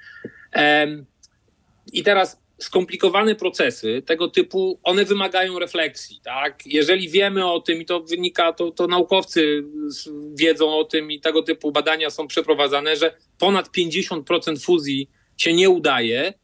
I 1.93 2.03
teraz 2.03 2.43
skomplikowane 2.59 3.35
procesy 3.35 4.03
tego 4.07 4.29
typu, 4.29 4.81
one 4.83 5.05
wymagają 5.05 5.59
refleksji. 5.59 6.21
Tak? 6.25 6.67
Jeżeli 6.67 7.09
wiemy 7.09 7.53
o 7.53 7.61
tym 7.61 7.83
i 7.83 7.85
to 7.85 8.01
wynika, 8.01 8.53
to, 8.53 8.71
to 8.71 8.87
naukowcy 8.87 9.65
wiedzą 10.35 10.79
o 10.79 10.85
tym 10.85 11.11
i 11.11 11.21
tego 11.21 11.43
typu 11.43 11.73
badania 11.73 12.11
są 12.11 12.27
przeprowadzane, 12.27 12.97
że 12.97 13.15
ponad 13.39 13.69
50% 13.69 14.65
fuzji 14.65 15.11
się 15.37 15.53
nie 15.53 15.71
udaje, 15.71 16.35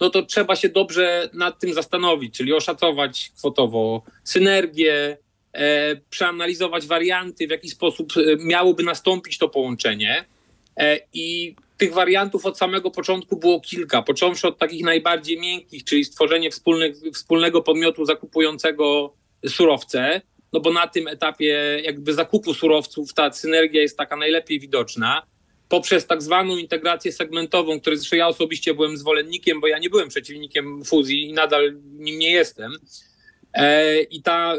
no 0.00 0.10
to 0.10 0.22
trzeba 0.22 0.56
się 0.56 0.68
dobrze 0.68 1.30
nad 1.32 1.60
tym 1.60 1.74
zastanowić, 1.74 2.36
czyli 2.36 2.52
oszacować 2.52 3.32
kwotowo 3.36 4.02
synergię, 4.24 5.18
e, 5.52 5.96
przeanalizować 5.96 6.86
warianty, 6.86 7.46
w 7.46 7.50
jaki 7.50 7.68
sposób 7.68 8.12
e, 8.16 8.36
miałoby 8.44 8.82
nastąpić 8.82 9.38
to 9.38 9.48
połączenie. 9.48 10.24
E, 10.76 10.98
I 11.12 11.56
tych 11.84 11.94
wariantów 11.94 12.46
od 12.46 12.58
samego 12.58 12.90
początku 12.90 13.36
było 13.36 13.60
kilka, 13.60 14.02
począwszy 14.02 14.48
od 14.48 14.58
takich 14.58 14.84
najbardziej 14.84 15.40
miękkich, 15.40 15.84
czyli 15.84 16.04
stworzenie 16.04 16.50
wspólnego 17.14 17.62
podmiotu 17.62 18.04
zakupującego 18.04 19.14
surowce, 19.48 20.20
no 20.52 20.60
bo 20.60 20.72
na 20.72 20.86
tym 20.86 21.08
etapie 21.08 21.80
jakby 21.82 22.12
zakupu 22.12 22.54
surowców 22.54 23.14
ta 23.14 23.32
synergia 23.32 23.82
jest 23.82 23.98
taka 23.98 24.16
najlepiej 24.16 24.60
widoczna, 24.60 25.22
poprzez 25.68 26.06
tak 26.06 26.22
zwaną 26.22 26.56
integrację 26.56 27.12
segmentową, 27.12 27.80
której 27.80 27.98
zresztą 27.98 28.16
ja 28.16 28.28
osobiście 28.28 28.74
byłem 28.74 28.96
zwolennikiem, 28.96 29.60
bo 29.60 29.66
ja 29.66 29.78
nie 29.78 29.90
byłem 29.90 30.08
przeciwnikiem 30.08 30.84
fuzji 30.84 31.28
i 31.28 31.32
nadal 31.32 31.74
nim 31.92 32.18
nie 32.18 32.30
jestem. 32.30 32.72
E, 33.54 34.00
I 34.02 34.22
ta, 34.22 34.56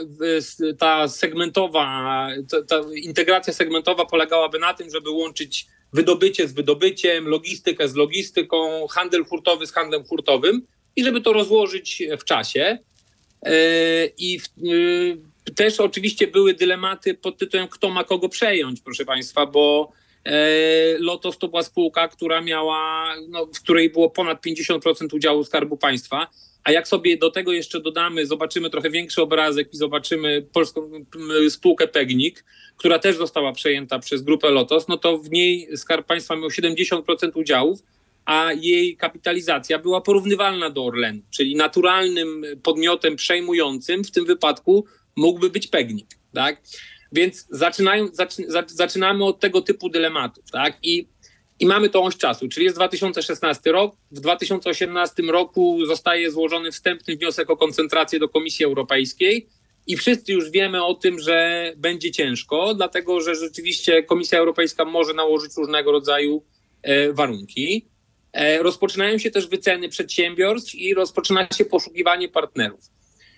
ta 0.80 1.08
segmentowa, 1.08 2.28
ta, 2.52 2.64
ta 2.64 2.82
integracja 2.96 3.54
segmentowa 3.54 4.06
polegałaby 4.06 4.60
na 4.60 4.74
tym, 4.74 4.90
żeby 4.90 5.10
łączyć 5.10 5.68
wydobycie 5.96 6.48
z 6.48 6.54
wydobyciem, 6.54 7.28
logistykę 7.28 7.90
z 7.90 7.96
logistyką, 7.96 8.88
handel 8.88 9.26
hurtowy 9.26 9.68
z 9.68 9.72
handlem 9.72 10.04
hurtowym 10.04 10.62
i 10.96 11.04
żeby 11.04 11.22
to 11.22 11.34
rozłożyć 11.34 12.04
w 12.20 12.24
czasie. 12.24 12.78
E, 13.46 13.56
I 14.18 14.40
e, 15.48 15.54
też 15.54 15.80
oczywiście 15.80 16.28
były 16.28 16.54
dylematy 16.54 17.14
pod 17.14 17.38
tytułem, 17.38 17.68
kto 17.68 17.90
ma 17.90 18.04
kogo 18.04 18.30
przejąć, 18.30 18.82
proszę 18.82 19.06
Państwa, 19.06 19.46
bo 19.46 19.92
Lotos 21.00 21.38
to 21.38 21.48
była 21.48 21.64
spółka, 21.64 22.08
która 22.08 22.42
miała, 22.42 23.14
no, 23.30 23.46
w 23.46 23.62
której 23.62 23.90
było 23.90 24.10
ponad 24.10 24.46
50% 24.46 25.16
udziału 25.16 25.44
Skarbu 25.44 25.78
Państwa. 25.78 26.28
A 26.64 26.72
jak 26.72 26.88
sobie 26.88 27.18
do 27.18 27.32
tego 27.32 27.52
jeszcze 27.52 27.80
dodamy, 27.80 28.26
zobaczymy 28.26 28.70
trochę 28.70 28.90
większy 28.90 29.22
obrazek 29.22 29.74
i 29.74 29.78
zobaczymy 29.78 30.46
polską 30.54 30.92
spółkę 31.50 31.88
Pegnik, 31.88 32.46
która 32.78 33.00
też 33.00 33.18
została 33.18 33.54
przejęta 33.54 34.00
przez 34.00 34.22
grupę 34.22 34.52
Lotos, 34.52 34.88
no 34.88 34.98
to 34.98 35.18
w 35.18 35.30
niej 35.30 35.78
Skarb 35.78 36.08
Państwa 36.08 36.36
miał 36.36 36.50
70% 36.50 37.02
udziałów, 37.36 37.80
a 38.26 38.52
jej 38.54 38.98
kapitalizacja 38.98 39.80
była 39.80 40.02
porównywalna 40.02 40.70
do 40.70 40.86
Orlenu, 40.86 41.22
czyli 41.32 41.56
naturalnym 41.56 42.46
podmiotem 42.64 43.16
przejmującym 43.16 44.04
w 44.04 44.12
tym 44.12 44.26
wypadku 44.26 44.86
mógłby 45.16 45.50
być 45.50 45.68
Pegnik, 45.68 46.08
tak? 46.34 46.62
Więc 47.12 47.48
zaczynają, 47.50 48.08
zaczy, 48.14 48.44
zaczynamy 48.68 49.26
od 49.26 49.40
tego 49.40 49.62
typu 49.62 49.90
dylematów, 49.90 50.52
tak? 50.52 50.78
I 50.84 51.08
i 51.60 51.66
mamy 51.66 51.90
tą 51.90 52.04
oś 52.04 52.18
czasu, 52.18 52.50
czyli 52.50 52.66
jest 52.66 52.78
2016 52.78 53.72
rok. 53.72 53.96
W 54.12 54.20
2018 54.20 55.24
roku 55.24 55.86
zostaje 55.86 56.32
złożony 56.32 56.72
wstępny 56.72 57.16
wniosek 57.16 57.50
o 57.50 57.58
koncentrację 57.58 58.20
do 58.20 58.30
Komisji 58.30 58.66
Europejskiej 58.66 59.48
i 59.88 59.98
wszyscy 59.98 60.34
już 60.34 60.52
wiemy 60.52 60.84
o 60.84 60.94
tym, 60.94 61.20
że 61.20 61.72
będzie 61.78 62.12
ciężko, 62.12 62.74
dlatego 62.74 63.22
że 63.22 63.36
rzeczywiście 63.36 64.04
Komisja 64.04 64.40
Europejska 64.40 64.86
może 64.86 65.14
nałożyć 65.14 65.52
różnego 65.58 65.92
rodzaju 65.92 66.44
e, 66.82 67.14
warunki. 67.14 67.86
E, 68.34 68.64
rozpoczynają 68.64 69.18
się 69.18 69.32
też 69.32 69.48
wyceny 69.48 69.90
przedsiębiorstw 69.90 70.76
i 70.76 70.94
rozpoczyna 70.94 71.48
się 71.58 71.66
poszukiwanie 71.66 72.30
partnerów. 72.30 72.80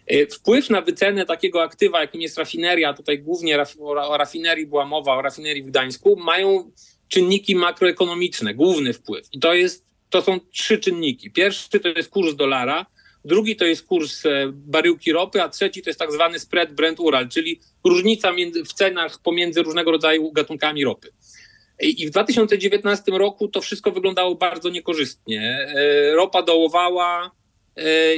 E, 0.08 0.28
wpływ 0.28 0.70
na 0.70 0.82
wycenę 0.82 1.26
takiego 1.26 1.64
aktywa, 1.64 2.02
jakim 2.02 2.22
jest 2.22 2.38
rafineria, 2.38 2.94
tutaj 2.94 3.20
głównie 3.20 3.66
o 3.80 4.18
rafinerii 4.18 4.66
była 4.66 4.86
mowa, 4.86 5.18
o 5.18 5.22
rafinerii 5.22 5.64
w 5.64 5.66
Gdańsku, 5.66 6.16
mają 6.16 6.72
czynniki 7.08 7.56
makroekonomiczne, 7.56 8.54
główny 8.54 8.94
wpływ. 8.94 9.28
I 9.32 9.40
to, 9.40 9.54
jest, 9.54 9.86
to 10.10 10.22
są 10.22 10.40
trzy 10.40 10.78
czynniki. 10.78 11.32
Pierwszy 11.32 11.80
to 11.80 11.90
jest 11.90 12.10
kurs 12.10 12.36
dolara, 12.36 12.86
drugi 13.26 13.56
to 13.56 13.66
jest 13.66 13.86
kurs 13.86 14.26
e, 14.26 14.30
baryłki 14.54 15.12
ropy, 15.12 15.42
a 15.44 15.50
trzeci 15.50 15.82
to 15.82 15.90
jest 15.90 16.00
tak 16.00 16.12
zwany 16.12 16.40
spread 16.40 16.74
Brent-Ural, 16.74 17.30
czyli 17.30 17.60
różnica 17.84 18.32
między, 18.32 18.64
w 18.64 18.74
cenach 18.74 19.22
pomiędzy 19.22 19.64
różnego 19.64 19.92
rodzaju 19.92 20.32
gatunkami 20.32 20.84
ropy. 20.84 21.10
I 21.80 22.08
w 22.08 22.10
2019 22.10 23.12
roku 23.12 23.48
to 23.48 23.62
wszystko 23.62 23.92
wyglądało 23.92 24.36
bardzo 24.36 24.70
niekorzystnie. 24.70 25.42
E, 25.76 26.16
ropa 26.16 26.44
dołowała 26.44 27.32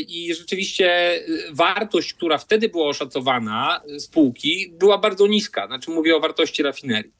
i 0.08 0.34
rzeczywiście 0.34 1.20
wartość, 1.52 2.14
która 2.14 2.38
wtedy 2.38 2.70
była 2.70 2.88
oszacowana 2.88 3.82
spółki, 4.00 4.74
była 4.80 4.98
bardzo 4.98 5.28
niska. 5.28 5.68
Znaczy 5.68 5.92
mówię 5.92 6.16
o 6.16 6.20
wartości 6.20 6.64
rafinerii 6.64 7.12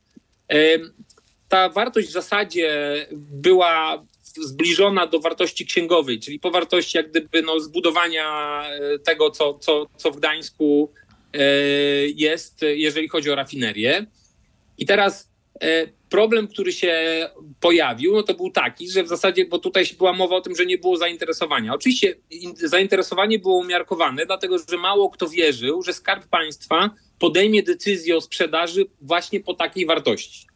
ta 1.50 1.70
wartość 1.70 2.08
w 2.08 2.12
zasadzie 2.12 2.72
była 3.12 4.06
zbliżona 4.42 5.08
do 5.08 5.20
wartości 5.20 5.66
księgowej, 5.66 6.20
czyli 6.20 6.40
po 6.40 6.52
wartości 6.52 6.98
jak 6.98 7.10
gdyby 7.10 7.42
no, 7.42 7.60
zbudowania 7.60 8.64
e, 8.70 9.00
tego, 9.00 9.32
co, 9.32 9.54
co, 9.54 9.86
co 9.98 10.12
w 10.12 10.18
Gdańsku 10.18 10.94
jest, 12.16 12.62
jeżeli 12.62 13.08
chodzi 13.08 13.32
o 13.32 13.36
rafinerię. 13.36 14.06
I 14.78 14.86
teraz 14.86 15.29
problem, 16.10 16.48
który 16.48 16.72
się 16.72 16.94
pojawił, 17.60 18.14
no 18.16 18.24
to 18.24 18.34
był 18.34 18.52
taki, 18.52 18.92
że 18.92 19.04
w 19.04 19.08
zasadzie, 19.08 19.46
bo 19.46 19.60
tutaj 19.60 19.86
była 19.98 20.14
mowa 20.14 20.36
o 20.36 20.42
tym, 20.42 20.56
że 20.56 20.66
nie 20.66 20.78
było 20.78 20.98
zainteresowania. 20.98 21.74
Oczywiście 21.74 22.16
zainteresowanie 22.56 23.40
było 23.40 23.56
umiarkowane, 23.56 24.26
dlatego 24.26 24.58
że 24.70 24.78
mało 24.78 25.10
kto 25.10 25.30
wierzył, 25.30 25.84
że 25.84 25.94
Skarb 25.94 26.28
Państwa 26.28 26.90
podejmie 27.20 27.64
decyzję 27.64 28.18
o 28.18 28.22
sprzedaży 28.22 28.86
właśnie 29.02 29.40
po 29.40 29.54
takiej 29.54 29.86
wartości. 29.86 30.48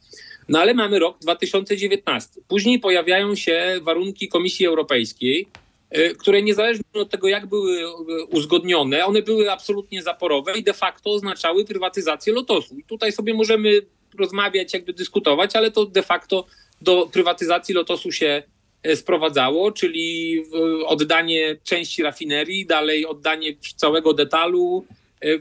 No 0.50 0.60
ale 0.60 0.74
mamy 0.74 1.00
rok 1.00 1.20
2019. 1.20 2.42
Później 2.48 2.80
pojawiają 2.80 3.36
się 3.36 3.80
warunki 3.82 4.28
Komisji 4.28 4.66
Europejskiej, 4.66 5.48
e, 5.90 6.16
które 6.16 6.42
niezależnie 6.42 6.84
od 6.94 7.10
tego, 7.10 7.28
jak 7.28 7.46
były 7.46 7.80
e, 7.80 7.94
uzgodnione, 8.24 9.06
one 9.06 9.22
były 9.22 9.52
absolutnie 9.52 10.04
zaporowe 10.04 10.58
i 10.58 10.64
de 10.64 10.74
facto 10.74 11.12
oznaczały 11.12 11.66
prywatyzację 11.66 12.34
lotosu. 12.34 12.78
I 12.78 12.84
tutaj 12.84 13.12
sobie 13.12 13.34
możemy 13.34 13.82
rozmawiać, 14.20 14.74
jakby 14.74 14.94
dyskutować, 14.94 15.56
ale 15.56 15.72
to 15.72 15.86
de 15.86 16.04
facto 16.04 16.46
do 16.82 17.10
prywatyzacji 17.12 17.76
lotosu 17.76 18.12
się 18.12 18.44
e, 18.84 18.96
sprowadzało, 18.96 19.72
czyli 19.72 20.44
oddanie 20.86 21.58
części 21.64 22.04
rafinerii, 22.04 22.66
dalej 22.66 23.06
oddanie 23.06 23.56
całego 23.76 24.14
detalu, 24.14 24.86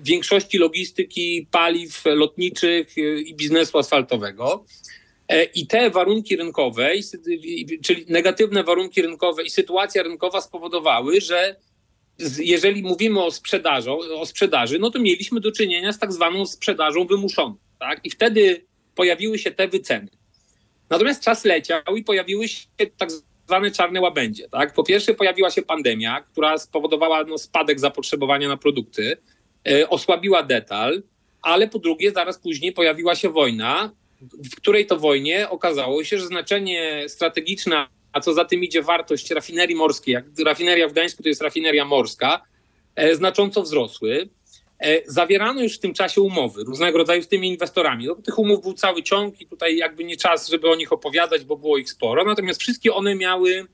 większości 0.02 0.58
logistyki, 0.58 1.46
paliw 1.50 2.04
lotniczych 2.04 2.96
i 3.26 3.34
biznesu 3.34 3.78
asfaltowego. 3.78 4.64
E, 5.28 5.44
I 5.44 5.66
te 5.66 5.90
warunki 5.90 6.36
rynkowe, 6.36 6.90
czyli 7.82 8.04
negatywne 8.08 8.64
warunki 8.64 9.02
rynkowe 9.02 9.42
i 9.42 9.50
sytuacja 9.50 10.02
rynkowa 10.02 10.40
spowodowały, 10.40 11.20
że 11.20 11.56
jeżeli 12.38 12.82
mówimy 12.82 13.24
o 13.24 13.30
sprzedaży, 13.30 13.90
o 13.92 14.26
sprzedaży, 14.26 14.78
no 14.78 14.90
to 14.90 14.98
mieliśmy 14.98 15.40
do 15.40 15.52
czynienia 15.52 15.92
z 15.92 15.98
tak 15.98 16.12
zwaną 16.12 16.46
sprzedażą 16.46 17.06
wymuszoną. 17.06 17.54
Tak? 17.82 18.00
I 18.04 18.10
wtedy 18.10 18.66
pojawiły 18.94 19.38
się 19.38 19.50
te 19.50 19.68
wyceny. 19.68 20.08
Natomiast 20.90 21.24
czas 21.24 21.44
leciał 21.44 21.96
i 21.96 22.04
pojawiły 22.04 22.48
się 22.48 22.66
tak 22.96 23.10
zwane 23.46 23.70
czarne 23.70 24.00
łabędzie. 24.00 24.48
Tak? 24.48 24.74
Po 24.74 24.84
pierwsze 24.84 25.14
pojawiła 25.14 25.50
się 25.50 25.62
pandemia, 25.62 26.20
która 26.20 26.58
spowodowała 26.58 27.24
no, 27.24 27.38
spadek 27.38 27.80
zapotrzebowania 27.80 28.48
na 28.48 28.56
produkty, 28.56 29.16
e, 29.68 29.88
osłabiła 29.88 30.42
detal, 30.42 31.02
ale 31.42 31.68
po 31.68 31.78
drugie 31.78 32.12
zaraz 32.12 32.38
później 32.38 32.72
pojawiła 32.72 33.14
się 33.14 33.28
wojna, 33.28 33.92
w 34.20 34.56
której 34.56 34.86
to 34.86 34.98
wojnie 34.98 35.48
okazało 35.50 36.04
się, 36.04 36.18
że 36.18 36.26
znaczenie 36.26 37.04
strategiczne, 37.08 37.86
a 38.12 38.20
co 38.20 38.34
za 38.34 38.44
tym 38.44 38.64
idzie 38.64 38.82
wartość 38.82 39.30
rafinerii 39.30 39.76
morskiej, 39.76 40.12
jak 40.12 40.24
rafineria 40.44 40.88
w 40.88 40.92
Gdańsku 40.92 41.22
to 41.22 41.28
jest 41.28 41.42
rafineria 41.42 41.84
morska, 41.84 42.42
e, 42.94 43.14
znacząco 43.14 43.62
wzrosły. 43.62 44.28
E, 44.82 45.02
zawierano 45.06 45.62
już 45.62 45.76
w 45.76 45.80
tym 45.80 45.94
czasie 45.94 46.20
umowy 46.20 46.64
różnego 46.64 46.98
rodzaju 46.98 47.22
z 47.22 47.28
tymi 47.28 47.48
inwestorami. 47.48 48.06
No, 48.06 48.14
tych 48.14 48.38
umów 48.38 48.62
był 48.62 48.72
cały 48.72 49.02
ciąg 49.02 49.40
i 49.40 49.46
tutaj 49.46 49.76
jakby 49.76 50.04
nie 50.04 50.16
czas, 50.16 50.48
żeby 50.48 50.70
o 50.70 50.74
nich 50.74 50.92
opowiadać, 50.92 51.44
bo 51.44 51.56
było 51.56 51.78
ich 51.78 51.90
sporo. 51.90 52.24
Natomiast 52.24 52.60
wszystkie 52.60 52.94
one 52.94 53.14
miały 53.14 53.66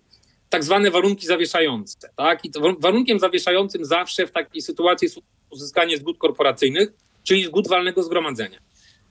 tak 0.49 0.65
zwane 0.65 0.91
warunki 0.91 1.27
zawieszające. 1.27 2.11
Tak? 2.17 2.45
I 2.45 2.51
warunkiem 2.79 3.19
zawieszającym 3.19 3.85
zawsze 3.85 4.27
w 4.27 4.31
takiej 4.31 4.63
sytuacji 4.63 5.05
jest 5.05 5.19
uzyskanie 5.51 5.97
zgód 5.97 6.19
korporacyjnych, 6.19 6.93
czyli 7.25 7.45
zgód 7.45 7.69
walnego 7.69 8.03
zgromadzenia 8.03 8.59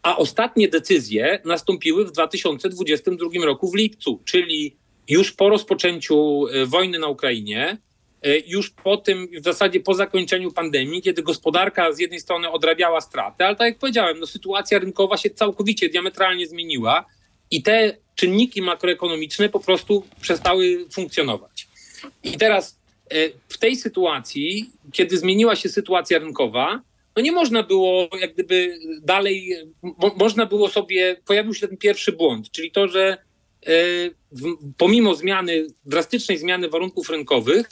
a 0.07 0.17
ostatnie 0.17 0.67
decyzje 0.67 1.41
nastąpiły 1.45 2.05
w 2.05 2.11
2022 2.11 3.45
roku 3.45 3.71
w 3.71 3.75
lipcu, 3.75 4.21
czyli 4.25 4.77
już 5.07 5.31
po 5.31 5.49
rozpoczęciu 5.49 6.47
e, 6.47 6.65
wojny 6.65 6.99
na 6.99 7.07
Ukrainie. 7.07 7.77
Już 8.47 8.69
po 8.69 8.97
tym, 8.97 9.27
w 9.41 9.43
zasadzie 9.43 9.79
po 9.79 9.93
zakończeniu 9.93 10.51
pandemii, 10.51 11.01
kiedy 11.01 11.23
gospodarka 11.23 11.93
z 11.93 11.99
jednej 11.99 12.19
strony 12.19 12.51
odrabiała 12.51 13.01
straty, 13.01 13.45
ale 13.45 13.55
tak 13.55 13.67
jak 13.67 13.79
powiedziałem, 13.79 14.19
no 14.19 14.27
sytuacja 14.27 14.79
rynkowa 14.79 15.17
się 15.17 15.29
całkowicie 15.29 15.89
diametralnie 15.89 16.47
zmieniła 16.47 17.05
i 17.51 17.63
te 17.63 17.97
czynniki 18.15 18.61
makroekonomiczne 18.61 19.49
po 19.49 19.59
prostu 19.59 20.03
przestały 20.21 20.85
funkcjonować. 20.91 21.67
I 22.23 22.37
teraz 22.37 22.79
w 23.49 23.57
tej 23.57 23.75
sytuacji, 23.75 24.71
kiedy 24.91 25.17
zmieniła 25.17 25.55
się 25.55 25.69
sytuacja 25.69 26.19
rynkowa, 26.19 26.81
no 27.15 27.23
nie 27.23 27.31
można 27.31 27.63
było 27.63 28.09
jak 28.19 28.33
gdyby 28.33 28.79
dalej, 29.01 29.55
mo, 29.81 30.15
można 30.15 30.45
było 30.45 30.69
sobie, 30.69 31.21
pojawił 31.25 31.53
się 31.53 31.67
ten 31.67 31.77
pierwszy 31.77 32.11
błąd, 32.11 32.51
czyli 32.51 32.71
to, 32.71 32.87
że 32.87 33.17
e, 33.67 33.71
pomimo 34.77 35.15
zmiany, 35.15 35.67
drastycznej 35.85 36.37
zmiany 36.37 36.69
warunków 36.69 37.09
rynkowych, 37.09 37.69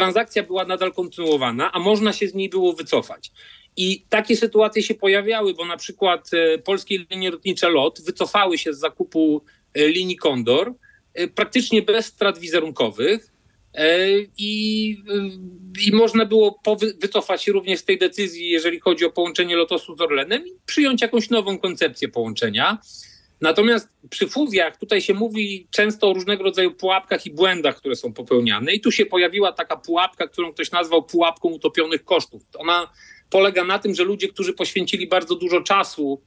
transakcja 0.00 0.42
była 0.42 0.64
nadal 0.64 0.92
kontynuowana, 0.92 1.72
a 1.72 1.78
można 1.78 2.12
się 2.12 2.28
z 2.28 2.34
niej 2.34 2.48
było 2.48 2.72
wycofać. 2.72 3.32
I 3.76 4.04
takie 4.08 4.36
sytuacje 4.36 4.82
się 4.82 4.94
pojawiały, 4.94 5.54
bo 5.54 5.64
na 5.64 5.76
przykład 5.76 6.30
e, 6.32 6.58
polskie 6.58 6.98
linie 7.10 7.30
lotnicze 7.30 7.70
LOT 7.70 8.00
wycofały 8.02 8.58
się 8.58 8.74
z 8.74 8.78
zakupu 8.78 9.42
e, 9.74 9.88
linii 9.88 10.16
Condor 10.16 10.74
praktycznie 11.34 11.82
bez 11.82 12.06
strat 12.06 12.38
wizerunkowych 12.38 13.30
E, 13.74 14.08
I, 14.38 15.02
I 15.86 15.92
można 15.92 16.24
było 16.24 16.60
wycofać 17.00 17.42
się 17.42 17.52
również 17.52 17.80
z 17.80 17.84
tej 17.84 17.98
decyzji, 17.98 18.48
jeżeli 18.48 18.80
chodzi 18.80 19.04
o 19.04 19.10
połączenie 19.10 19.56
Lotosu 19.56 19.96
z 19.96 20.00
Orlenem 20.00 20.46
i 20.46 20.52
przyjąć 20.66 21.02
jakąś 21.02 21.30
nową 21.30 21.58
koncepcję 21.58 22.08
połączenia. 22.08 22.78
Natomiast 23.40 23.88
przy 24.10 24.28
fuzjach 24.28 24.76
tutaj 24.76 25.00
się 25.00 25.14
mówi 25.14 25.68
często 25.70 26.10
o 26.10 26.14
różnego 26.14 26.44
rodzaju 26.44 26.74
pułapkach 26.74 27.26
i 27.26 27.30
błędach, 27.30 27.76
które 27.76 27.96
są 27.96 28.12
popełniane. 28.12 28.72
I 28.72 28.80
tu 28.80 28.92
się 28.92 29.06
pojawiła 29.06 29.52
taka 29.52 29.76
pułapka, 29.76 30.28
którą 30.28 30.52
ktoś 30.52 30.70
nazwał 30.70 31.02
pułapką 31.02 31.48
utopionych 31.48 32.04
kosztów. 32.04 32.42
Ona 32.58 32.92
polega 33.30 33.64
na 33.64 33.78
tym, 33.78 33.94
że 33.94 34.04
ludzie, 34.04 34.28
którzy 34.28 34.52
poświęcili 34.52 35.08
bardzo 35.08 35.34
dużo 35.34 35.60
czasu 35.60 36.22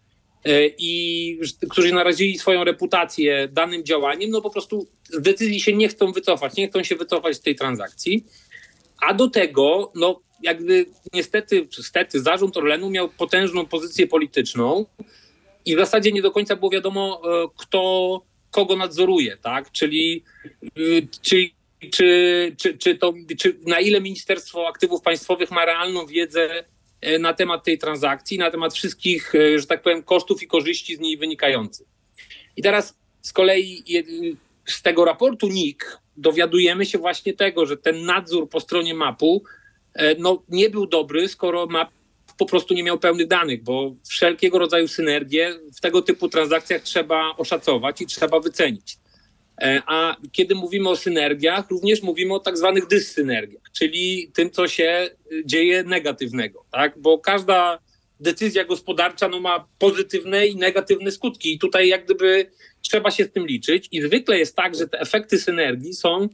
E, 0.46 0.68
i 0.78 1.40
którzy 1.70 1.94
narazili 1.94 2.40
swoją 2.40 2.64
reputację 2.64 3.48
danym 3.52 3.84
działaniem, 3.84 4.30
no 4.30 4.42
po 4.42 4.50
prostu 4.50 4.88
z 5.10 5.22
decyzji 5.22 5.62
się 5.62 5.74
nie 5.74 5.88
chcą 5.88 6.12
wycofać, 6.12 6.56
nie 6.56 6.68
chcą 6.68 6.84
się 6.84 6.96
wycofać 6.96 7.36
z 7.36 7.42
tej 7.42 7.56
transakcji. 7.56 8.26
A 9.02 9.14
do 9.14 9.30
tego, 9.30 9.92
no 9.96 10.22
jakby 10.44 10.86
niestety, 11.14 11.68
stety, 11.72 12.22
zarząd 12.22 12.58
Orlenu 12.58 12.90
miał 12.90 13.10
potężną 13.10 13.66
pozycję 13.66 14.08
polityczną 14.08 14.86
i 15.66 15.76
w 15.76 15.80
zasadzie 15.80 16.12
nie 16.12 16.22
do 16.22 16.32
końca 16.32 16.56
było 16.56 16.72
wiadomo, 16.72 17.22
e, 17.26 17.48
kto 17.58 18.22
kogo 18.52 18.76
nadzoruje, 18.76 19.38
tak? 19.38 19.72
Czyli, 19.72 20.24
y, 20.78 21.08
czyli 21.22 21.54
czy, 21.92 22.56
czy, 22.58 22.78
czy, 22.78 22.96
to, 22.96 23.14
czy 23.38 23.60
na 23.68 23.80
ile 23.80 24.02
Ministerstwo 24.02 24.68
Aktywów 24.68 25.02
Państwowych 25.02 25.52
ma 25.52 25.66
realną 25.66 26.06
wiedzę 26.06 26.64
E, 27.02 27.20
na 27.20 27.34
temat 27.34 27.64
tej 27.64 27.78
transakcji, 27.78 28.38
na 28.38 28.52
temat 28.52 28.74
wszystkich, 28.74 29.36
e, 29.36 29.60
że 29.60 29.68
tak 29.68 29.82
powiem, 29.82 30.04
kosztów 30.04 30.44
i 30.44 30.48
korzyści 30.48 30.96
z 30.96 31.00
niej 31.00 31.18
wynikających. 31.18 31.88
I 32.58 32.62
teraz 32.62 32.98
z 33.22 33.34
kolei 33.34 33.84
z 34.66 34.82
tego 34.82 35.06
raportu 35.06 35.48
NIK 35.48 36.00
dowiadujemy 36.18 36.86
się 36.86 36.98
właśnie 36.98 37.34
tego, 37.34 37.66
że 37.66 37.78
ten 37.78 38.06
nadzór 38.06 38.50
po 38.50 38.60
stronie 38.60 38.94
mapu 38.94 39.44
no, 40.18 40.44
nie 40.50 40.70
był 40.70 40.88
dobry, 40.88 41.28
skoro 41.28 41.66
map 41.66 41.90
po 42.42 42.46
prostu 42.46 42.74
nie 42.74 42.84
miał 42.84 43.00
pełnych 43.00 43.28
danych, 43.28 43.64
bo 43.64 43.96
wszelkiego 44.10 44.60
rodzaju 44.60 44.88
synergie 44.88 45.54
w 45.78 45.82
tego 45.82 46.02
typu 46.02 46.30
transakcjach 46.30 46.82
trzeba 46.82 47.36
oszacować 47.38 48.02
i 48.02 48.06
trzeba 48.06 48.40
wycenić. 48.40 48.98
E, 49.62 49.82
a 49.86 50.16
kiedy 50.32 50.56
mówimy 50.56 50.90
o 50.90 50.96
synergiach, 50.96 51.70
również 51.70 52.02
mówimy 52.02 52.34
o 52.34 52.40
tak 52.40 52.58
zwanych 52.58 52.88
dyssynergiach, 52.88 53.62
czyli 53.74 54.32
tym, 54.34 54.52
co 54.52 54.68
się 54.68 55.10
dzieje 55.46 55.84
negatywnego, 55.84 56.66
tak? 56.72 57.00
Bo 57.00 57.20
każda 57.20 57.80
decyzja 58.20 58.66
gospodarcza 58.66 59.28
no, 59.28 59.40
ma 59.40 59.68
pozytywne 59.80 60.48
i 60.48 60.56
negatywne 60.56 61.12
skutki. 61.12 61.54
I 61.54 61.60
tutaj 61.60 61.88
jak 61.88 62.06
gdyby 62.06 62.52
trzeba 62.82 63.12
się 63.12 63.24
z 63.24 63.32
tym 63.32 63.48
liczyć. 63.48 63.88
I 63.92 64.02
zwykle 64.02 64.38
jest 64.38 64.56
tak, 64.56 64.76
że 64.76 64.88
te 64.88 65.00
efekty 65.00 65.40
synergii 65.40 65.94
są 65.94 66.30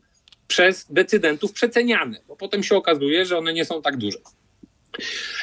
przez 0.47 0.85
decydentów 0.89 1.51
przeceniane, 1.51 2.19
bo 2.27 2.35
potem 2.35 2.63
się 2.63 2.75
okazuje, 2.75 3.25
że 3.25 3.37
one 3.37 3.53
nie 3.53 3.65
są 3.65 3.81
tak 3.81 3.97
duże. 3.97 4.19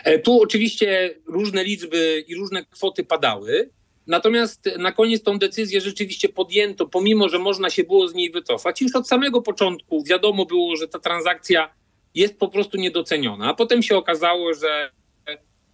E, 0.04 0.18
tu 0.18 0.42
oczywiście 0.42 1.14
różne 1.26 1.64
liczby 1.64 2.24
i 2.28 2.34
różne 2.34 2.64
kwoty 2.64 3.04
padały. 3.04 3.70
Natomiast 4.06 4.70
na 4.78 4.92
koniec 4.92 5.22
tą 5.22 5.38
decyzję 5.38 5.80
rzeczywiście 5.80 6.28
podjęto, 6.28 6.86
pomimo 6.86 7.28
że 7.28 7.38
można 7.38 7.70
się 7.70 7.84
było 7.84 8.08
z 8.08 8.14
niej 8.14 8.30
wycofać. 8.30 8.80
Już 8.80 8.96
od 8.96 9.08
samego 9.08 9.42
początku 9.42 10.04
wiadomo 10.04 10.46
było, 10.46 10.76
że 10.76 10.88
ta 10.88 10.98
transakcja 10.98 11.74
jest 12.14 12.38
po 12.38 12.48
prostu 12.48 12.76
niedoceniona. 12.76 13.50
A 13.50 13.54
potem 13.54 13.82
się 13.82 13.96
okazało, 13.96 14.54
że 14.54 14.90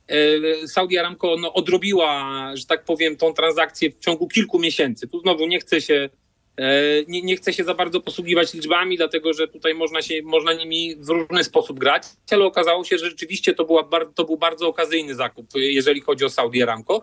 e, 0.09 0.69
Saudi 0.69 0.99
Aramco 0.99 1.37
no, 1.41 1.53
odrobiła, 1.53 2.51
że 2.57 2.67
tak 2.67 2.85
powiem, 2.85 3.17
tą 3.17 3.33
transakcję 3.33 3.91
w 3.91 3.99
ciągu 3.99 4.29
kilku 4.29 4.59
miesięcy. 4.59 5.09
Tu 5.09 5.21
znowu 5.21 5.47
nie 5.47 5.61
chcę 5.61 5.81
się, 5.81 6.11
nie, 7.09 7.23
nie 7.23 7.37
chcę 7.37 7.53
się 7.53 7.65
za 7.65 7.75
bardzo 7.75 8.01
posługiwać 8.01 8.55
liczbami, 8.55 8.97
dlatego 8.97 9.33
że 9.33 9.49
tutaj 9.49 9.75
można, 9.75 10.03
się, 10.03 10.15
można 10.23 10.53
nimi 10.53 10.97
w 10.97 11.09
różny 11.09 11.45
sposób 11.45 11.79
grać, 11.79 12.03
ale 12.31 12.45
okazało 12.45 12.85
się, 12.85 12.99
że 12.99 13.11
rzeczywiście 13.11 13.55
to, 13.55 13.65
była, 13.65 13.89
to 14.15 14.25
był 14.25 14.37
bardzo 14.37 14.69
okazyjny 14.69 15.15
zakup, 15.15 15.47
jeżeli 15.55 16.01
chodzi 16.01 16.25
o 16.25 16.31
Saudi 16.31 16.63
Aramco. 16.63 17.03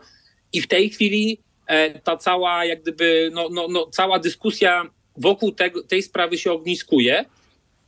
I 0.54 0.62
w 0.62 0.67
tej 0.67 0.89
chwili 0.89 1.39
e, 1.67 2.00
ta 2.00 2.17
cała, 2.17 2.65
jak 2.65 2.82
gdyby, 2.82 3.32
no, 3.34 3.50
no, 3.52 3.67
no, 3.70 3.88
cała 3.91 4.20
dyskusja 4.20 4.89
wokół 5.17 5.56
tej 5.88 6.04
sprawy 6.04 6.38
się 6.38 6.52
ogniskuje, 6.52 7.26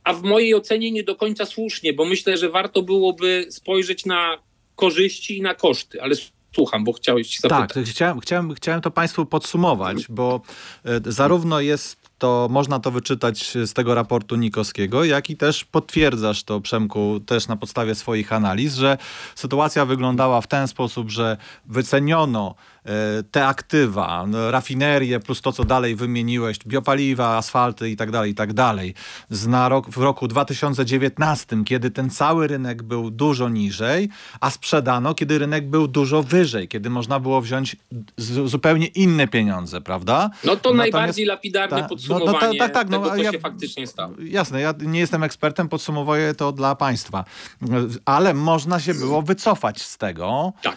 a 0.04 0.12
w 0.12 0.22
mojej 0.22 0.54
ocenie 0.54 0.90
nie 0.90 1.02
do 1.02 1.16
końca 1.16 1.46
słusznie, 1.46 1.92
bo 1.92 2.04
myślę, 2.04 2.36
że 2.36 2.48
warto 2.48 2.82
byłoby 2.82 3.46
spojrzeć 3.50 4.06
na 4.06 4.42
korzyści 4.74 5.38
i 5.38 5.42
na 5.42 5.54
koszty, 5.54 6.02
ale 6.02 6.14
słucham, 6.54 6.84
bo 6.84 6.92
chciałeś 6.92 7.40
zapytać. 7.40 7.74
Tak, 7.74 7.84
chciałem, 7.84 8.20
chciałem, 8.20 8.54
chciałem 8.54 8.80
to 8.80 8.90
Państwu 8.90 9.26
podsumować, 9.26 10.06
bo 10.08 10.40
e, 10.84 11.00
zarówno 11.12 11.60
jest 11.60 12.10
to 12.20 12.48
można 12.50 12.80
to 12.80 12.90
wyczytać 12.90 13.56
z 13.64 13.72
tego 13.72 13.94
raportu 13.94 14.36
Nikowskiego, 14.36 15.04
jak 15.04 15.30
i 15.30 15.36
też 15.36 15.64
potwierdzasz 15.64 16.44
to, 16.44 16.60
Przemku, 16.60 17.20
też 17.26 17.48
na 17.48 17.56
podstawie 17.56 17.94
swoich 17.94 18.32
analiz, 18.32 18.74
że 18.74 18.98
sytuacja 19.34 19.84
wyglądała 19.84 20.40
w 20.40 20.46
ten 20.46 20.68
sposób, 20.68 21.10
że 21.10 21.36
wyceniono 21.66 22.54
te 23.30 23.46
aktywa, 23.46 24.26
no, 24.26 24.50
rafinerie 24.50 25.20
plus 25.20 25.40
to, 25.40 25.52
co 25.52 25.64
dalej 25.64 25.96
wymieniłeś, 25.96 26.58
biopaliwa, 26.66 27.36
asfalty 27.36 27.90
i 27.90 27.96
tak 27.96 28.10
dalej, 28.10 28.30
i 28.30 28.34
tak 28.34 28.52
dalej. 28.52 28.94
Na 29.46 29.68
rok, 29.68 29.90
w 29.90 29.96
roku 29.96 30.28
2019, 30.28 31.64
kiedy 31.64 31.90
ten 31.90 32.10
cały 32.10 32.46
rynek 32.46 32.82
był 32.82 33.10
dużo 33.10 33.48
niżej, 33.48 34.08
a 34.40 34.50
sprzedano, 34.50 35.14
kiedy 35.14 35.38
rynek 35.38 35.68
był 35.68 35.88
dużo 35.88 36.22
wyżej, 36.22 36.68
kiedy 36.68 36.90
można 36.90 37.20
było 37.20 37.40
wziąć 37.40 37.76
zupełnie 38.44 38.86
inne 38.86 39.28
pieniądze, 39.28 39.80
prawda? 39.80 40.30
No 40.44 40.56
to 40.56 40.70
Natomiast, 40.70 40.92
najbardziej 40.92 41.26
lapidarne 41.26 41.82
ta, 41.82 41.88
podsumowanie 41.88 42.26
no, 42.26 42.32
no, 42.32 42.58
tak, 42.58 42.72
tak, 42.72 42.88
tego, 42.88 43.04
no, 43.04 43.10
co 43.10 43.16
ja, 43.16 43.32
się 43.32 43.38
faktycznie 43.38 43.86
stało. 43.86 44.14
Jasne, 44.18 44.60
ja 44.60 44.74
nie 44.80 45.00
jestem 45.00 45.22
ekspertem, 45.22 45.68
podsumowuję 45.68 46.34
to 46.34 46.52
dla 46.52 46.74
państwa. 46.74 47.24
Ale 48.04 48.34
można 48.34 48.80
się 48.80 48.94
było 48.94 49.22
wycofać 49.22 49.82
z 49.82 49.98
tego, 49.98 50.52
tak. 50.62 50.76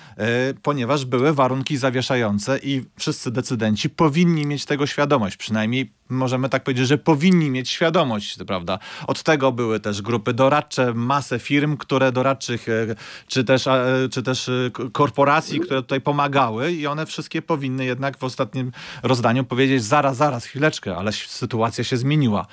y, 0.49 0.53
ponieważ 0.61 1.05
były 1.05 1.33
warunki 1.33 1.77
zawieszenia 1.77 1.92
zawieszające 1.93 2.59
i 2.63 2.85
wszyscy 2.99 3.31
decydenci 3.31 3.89
powinni 3.89 4.45
mieć 4.45 4.65
tego 4.65 4.87
świadomość, 4.87 5.37
przynajmniej 5.37 5.93
możemy 6.13 6.49
tak 6.49 6.63
powiedzieć, 6.63 6.87
że 6.87 6.97
powinni 6.97 7.49
mieć 7.49 7.69
świadomość, 7.69 8.37
prawda? 8.47 8.79
Od 9.07 9.23
tego 9.23 9.51
były 9.51 9.79
też 9.79 10.01
grupy 10.01 10.33
doradcze, 10.33 10.93
masę 10.93 11.39
firm, 11.39 11.77
które 11.77 12.11
doradczych, 12.11 12.69
e, 12.69 12.95
czy 13.27 13.43
też, 13.43 13.67
e, 13.67 14.07
czy 14.11 14.23
też 14.23 14.49
e, 14.49 14.69
korporacji, 14.91 15.59
które 15.59 15.81
tutaj 15.81 16.01
pomagały 16.01 16.71
i 16.71 16.87
one 16.87 17.05
wszystkie 17.05 17.41
powinny 17.41 17.85
jednak 17.85 18.17
w 18.17 18.23
ostatnim 18.23 18.71
rozdaniu 19.03 19.43
powiedzieć 19.43 19.83
zaraz, 19.83 20.17
zaraz, 20.17 20.45
chwileczkę, 20.45 20.97
ale 20.97 21.11
sytuacja 21.11 21.83
się 21.83 21.97
zmieniła. 21.97 22.45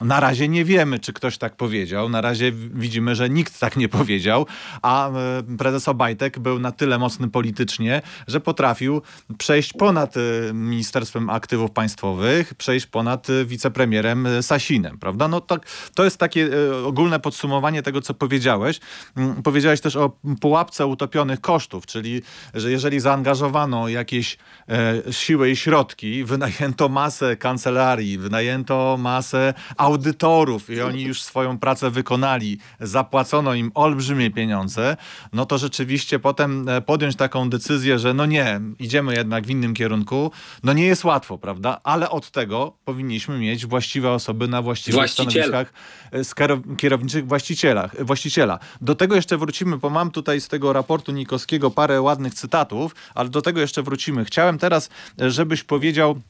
Na 0.00 0.20
razie 0.20 0.48
nie 0.48 0.64
wiemy, 0.64 0.98
czy 0.98 1.12
ktoś 1.12 1.38
tak 1.38 1.56
powiedział, 1.56 2.08
na 2.08 2.20
razie 2.20 2.52
widzimy, 2.52 3.14
że 3.14 3.30
nikt 3.30 3.60
tak 3.60 3.76
nie 3.76 3.88
powiedział, 3.88 4.46
a 4.82 5.10
prezes 5.58 5.88
Obajtek 5.88 6.38
był 6.38 6.58
na 6.58 6.72
tyle 6.72 6.98
mocny 6.98 7.28
politycznie, 7.28 8.02
że 8.26 8.40
potrafił 8.40 9.02
przejść 9.38 9.72
ponad 9.72 10.14
Ministerstwem 10.54 11.30
Aktywów 11.30 11.70
Państwowych, 11.70 12.54
przejść 12.64 12.86
ponad 12.86 13.30
y, 13.30 13.46
wicepremierem 13.46 14.26
y, 14.26 14.42
Sasinem, 14.42 14.98
prawda? 14.98 15.28
No 15.28 15.40
tak, 15.40 15.66
to 15.94 16.04
jest 16.04 16.16
takie 16.16 16.46
y, 16.46 16.76
ogólne 16.76 17.20
podsumowanie 17.20 17.82
tego, 17.82 18.00
co 18.00 18.14
powiedziałeś. 18.14 18.80
Mm, 19.16 19.42
powiedziałeś 19.42 19.80
też 19.80 19.96
o 19.96 20.16
pułapce 20.40 20.86
utopionych 20.86 21.40
kosztów, 21.40 21.86
czyli 21.86 22.22
że 22.54 22.70
jeżeli 22.70 23.00
zaangażowano 23.00 23.88
jakieś 23.88 24.38
e, 24.68 25.12
siły 25.12 25.50
i 25.50 25.56
środki, 25.56 26.24
wynajęto 26.24 26.88
masę 26.88 27.36
kancelarii, 27.36 28.18
wynajęto 28.18 28.96
masę 29.00 29.54
audytorów 29.76 30.70
i 30.70 30.80
oni 30.80 31.02
już 31.02 31.22
swoją 31.22 31.58
pracę 31.58 31.90
wykonali, 31.90 32.58
zapłacono 32.80 33.54
im 33.54 33.70
olbrzymie 33.74 34.30
pieniądze, 34.30 34.96
no 35.32 35.46
to 35.46 35.58
rzeczywiście 35.58 36.18
potem 36.18 36.68
e, 36.68 36.80
podjąć 36.80 37.16
taką 37.16 37.50
decyzję, 37.50 37.98
że 37.98 38.14
no 38.14 38.26
nie, 38.26 38.60
idziemy 38.78 39.14
jednak 39.14 39.46
w 39.46 39.50
innym 39.50 39.74
kierunku, 39.74 40.30
no 40.62 40.72
nie 40.72 40.86
jest 40.86 41.04
łatwo, 41.04 41.38
prawda? 41.38 41.80
Ale 41.82 42.10
od 42.10 42.30
tego 42.30 42.53
tego 42.54 42.72
powinniśmy 42.84 43.38
mieć 43.38 43.66
właściwe 43.66 44.12
osoby 44.12 44.48
na 44.48 44.62
właściwych 44.62 45.10
stanowiskach 45.10 45.72
e, 46.12 46.76
kierowniczych 46.76 47.26
właścicielach, 47.26 48.00
e, 48.00 48.04
właściciela. 48.04 48.58
Do 48.80 48.94
tego 48.94 49.14
jeszcze 49.14 49.38
wrócimy, 49.38 49.76
bo 49.76 49.90
mam 49.90 50.10
tutaj 50.10 50.40
z 50.40 50.48
tego 50.48 50.72
raportu 50.72 51.12
Nikowskiego 51.12 51.70
parę 51.70 52.00
ładnych 52.00 52.34
cytatów, 52.34 52.94
ale 53.14 53.28
do 53.28 53.42
tego 53.42 53.60
jeszcze 53.60 53.82
wrócimy. 53.82 54.24
Chciałem 54.24 54.58
teraz, 54.58 54.90
e, 55.20 55.30
żebyś 55.30 55.62
powiedział 55.62 56.20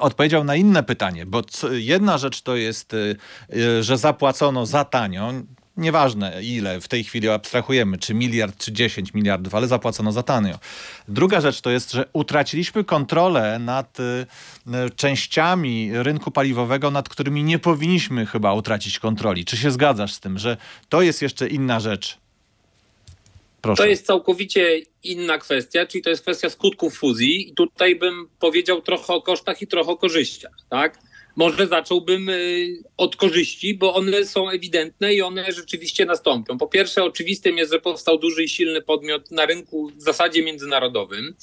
odpowiedział 0.00 0.44
na 0.44 0.56
inne 0.56 0.82
pytanie, 0.82 1.26
bo 1.26 1.42
jedna 1.70 2.18
rzecz 2.18 2.42
to 2.42 2.56
jest, 2.56 2.96
że 3.80 3.98
zapłacono 3.98 4.66
za 4.66 4.84
tanio. 4.84 5.32
Nieważne 5.76 6.42
ile 6.42 6.80
w 6.80 6.88
tej 6.88 7.04
chwili 7.04 7.28
abstrahujemy, 7.28 7.98
czy 7.98 8.14
miliard, 8.14 8.58
czy 8.58 8.72
10 8.72 9.14
miliardów, 9.14 9.54
ale 9.54 9.68
zapłacono 9.68 10.12
za 10.12 10.22
tanio. 10.22 10.58
Druga 11.08 11.40
rzecz 11.40 11.60
to 11.60 11.70
jest, 11.70 11.92
że 11.92 12.04
utraciliśmy 12.12 12.84
kontrolę 12.84 13.58
nad 13.58 14.00
e, 14.00 14.26
e, 14.72 14.90
częściami 14.90 15.90
rynku 15.92 16.30
paliwowego, 16.30 16.90
nad 16.90 17.08
którymi 17.08 17.44
nie 17.44 17.58
powinniśmy 17.58 18.26
chyba 18.26 18.52
utracić 18.52 18.98
kontroli. 18.98 19.44
Czy 19.44 19.56
się 19.56 19.70
zgadzasz 19.70 20.12
z 20.12 20.20
tym, 20.20 20.38
że 20.38 20.56
to 20.88 21.02
jest 21.02 21.22
jeszcze 21.22 21.48
inna 21.48 21.80
rzecz? 21.80 22.18
Proszę. 23.62 23.82
To 23.82 23.88
jest 23.88 24.06
całkowicie 24.06 24.82
inna 25.02 25.38
kwestia, 25.38 25.86
czyli 25.86 26.04
to 26.04 26.10
jest 26.10 26.22
kwestia 26.22 26.50
skutków 26.50 26.98
fuzji 26.98 27.48
i 27.48 27.54
tutaj 27.54 27.96
bym 27.96 28.28
powiedział 28.38 28.82
trochę 28.82 29.14
o 29.14 29.22
kosztach 29.22 29.62
i 29.62 29.66
trochę 29.66 29.90
o 29.90 29.96
korzyściach, 29.96 30.52
tak? 30.70 30.98
Może 31.36 31.66
zacząłbym 31.66 32.28
y, 32.28 32.82
od 32.96 33.16
korzyści, 33.16 33.74
bo 33.74 33.94
one 33.94 34.24
są 34.24 34.50
ewidentne 34.50 35.14
i 35.14 35.22
one 35.22 35.52
rzeczywiście 35.52 36.04
nastąpią. 36.04 36.58
Po 36.58 36.66
pierwsze, 36.66 37.04
oczywistym 37.04 37.58
jest, 37.58 37.72
że 37.72 37.80
powstał 37.80 38.18
duży 38.18 38.44
i 38.44 38.48
silny 38.48 38.82
podmiot 38.82 39.30
na 39.30 39.46
rynku 39.46 39.90
w 39.96 40.02
zasadzie 40.02 40.42
międzynarodowym. 40.42 41.34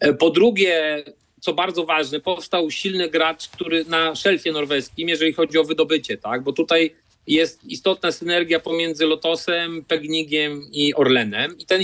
E, 0.00 0.14
Po 0.14 0.30
drugie, 0.30 1.04
co 1.40 1.54
bardzo 1.54 1.84
ważne, 1.84 2.20
powstał 2.20 2.70
silny 2.70 3.08
gracz, 3.08 3.48
który 3.48 3.84
na 3.84 4.14
szelfie 4.14 4.52
norweskim, 4.52 5.08
jeżeli 5.08 5.32
chodzi 5.32 5.58
o 5.58 5.64
wydobycie, 5.64 6.16
tak? 6.16 6.42
Bo 6.42 6.52
tutaj 6.52 6.94
jest 7.26 7.64
istotna 7.64 8.12
synergia 8.12 8.60
pomiędzy 8.60 9.06
Lotosem, 9.06 9.84
Pegnigiem 9.84 10.62
i 10.72 10.94
Orlenem. 10.94 11.58
I 11.58 11.66
ten, 11.66 11.82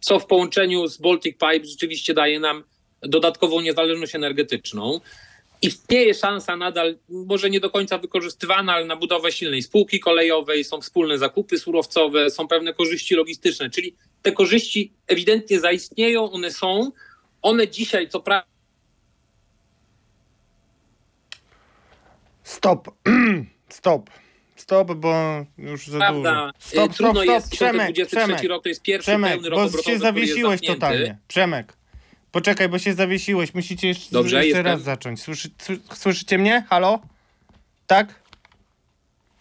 co 0.00 0.18
w 0.18 0.26
połączeniu 0.26 0.86
z 0.86 0.98
Baltic 0.98 1.32
Pipe 1.32 1.66
rzeczywiście 1.66 2.14
daje 2.14 2.40
nam 2.40 2.64
dodatkową 3.02 3.60
niezależność 3.60 4.14
energetyczną. 4.14 5.00
Istnieje 5.66 6.14
szansa 6.14 6.56
nadal, 6.56 6.98
może 7.08 7.50
nie 7.50 7.60
do 7.60 7.70
końca 7.70 7.98
wykorzystywana, 7.98 8.72
ale 8.74 8.86
na 8.86 8.96
budowę 8.96 9.32
silnej 9.32 9.62
spółki 9.62 10.00
kolejowej, 10.00 10.64
są 10.64 10.80
wspólne 10.80 11.18
zakupy 11.18 11.58
surowcowe, 11.58 12.30
są 12.30 12.48
pewne 12.48 12.74
korzyści 12.74 13.14
logistyczne, 13.14 13.70
czyli 13.70 13.94
te 14.22 14.32
korzyści 14.32 14.92
ewidentnie 15.06 15.60
zaistnieją, 15.60 16.30
one 16.30 16.50
są. 16.50 16.90
One 17.42 17.68
dzisiaj, 17.68 18.08
co 18.08 18.20
prawda, 18.20 18.54
Stop. 22.42 22.90
Stop. 23.68 24.10
Stop, 24.56 24.94
bo 24.94 25.14
już 25.58 25.86
za 25.86 25.98
prawda 25.98 26.30
dużo. 26.30 26.48
e, 26.48 26.52
Stop, 26.58 26.72
stop, 26.72 26.94
trudno 26.94 27.22
stop. 27.22 27.34
jest, 27.34 27.50
Przemek, 27.50 27.92
2023 27.94 28.16
Przemek, 28.16 28.50
rok 28.50 28.62
to 28.62 28.68
jest 28.68 28.82
pierwszy 28.82 29.10
Przemek, 29.10 29.32
pełny 29.32 29.48
rok 29.48 29.58
bo 29.58 29.64
obrotowy, 29.66 29.92
się 29.92 29.98
zawiesiłeś 29.98 30.60
totalnie. 30.60 31.18
Przemek. 31.28 31.76
Poczekaj, 32.34 32.68
bo 32.68 32.78
się 32.78 32.94
zawiesiłeś. 32.94 33.54
Musicie 33.54 33.88
jeszcze, 33.88 34.06
Dobrze, 34.12 34.36
jeszcze 34.36 34.48
jestem. 34.48 34.66
raz 34.66 34.82
zacząć. 34.82 35.22
Słyszy, 35.22 35.48
sły- 35.48 35.94
słyszycie 35.96 36.38
mnie? 36.38 36.64
Halo? 36.70 36.98
Tak? 37.86 38.14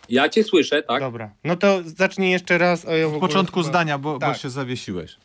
Ja 0.09 0.29
cię 0.29 0.43
słyszę, 0.43 0.83
tak? 0.83 0.99
Dobra. 1.01 1.33
No 1.43 1.55
to 1.55 1.81
zacznij 1.85 2.31
jeszcze 2.31 2.57
raz. 2.57 2.85
O, 2.85 2.91
ja 2.95 3.07
w 3.07 3.11
W 3.11 3.15
ogóle 3.15 3.29
początku 3.29 3.59
chyba- 3.59 3.69
zdania, 3.69 3.97
bo, 3.97 4.13
bo 4.13 4.19
Tak. 4.19 4.37
się 4.37 4.49
zawiesiłeś. 4.49 5.15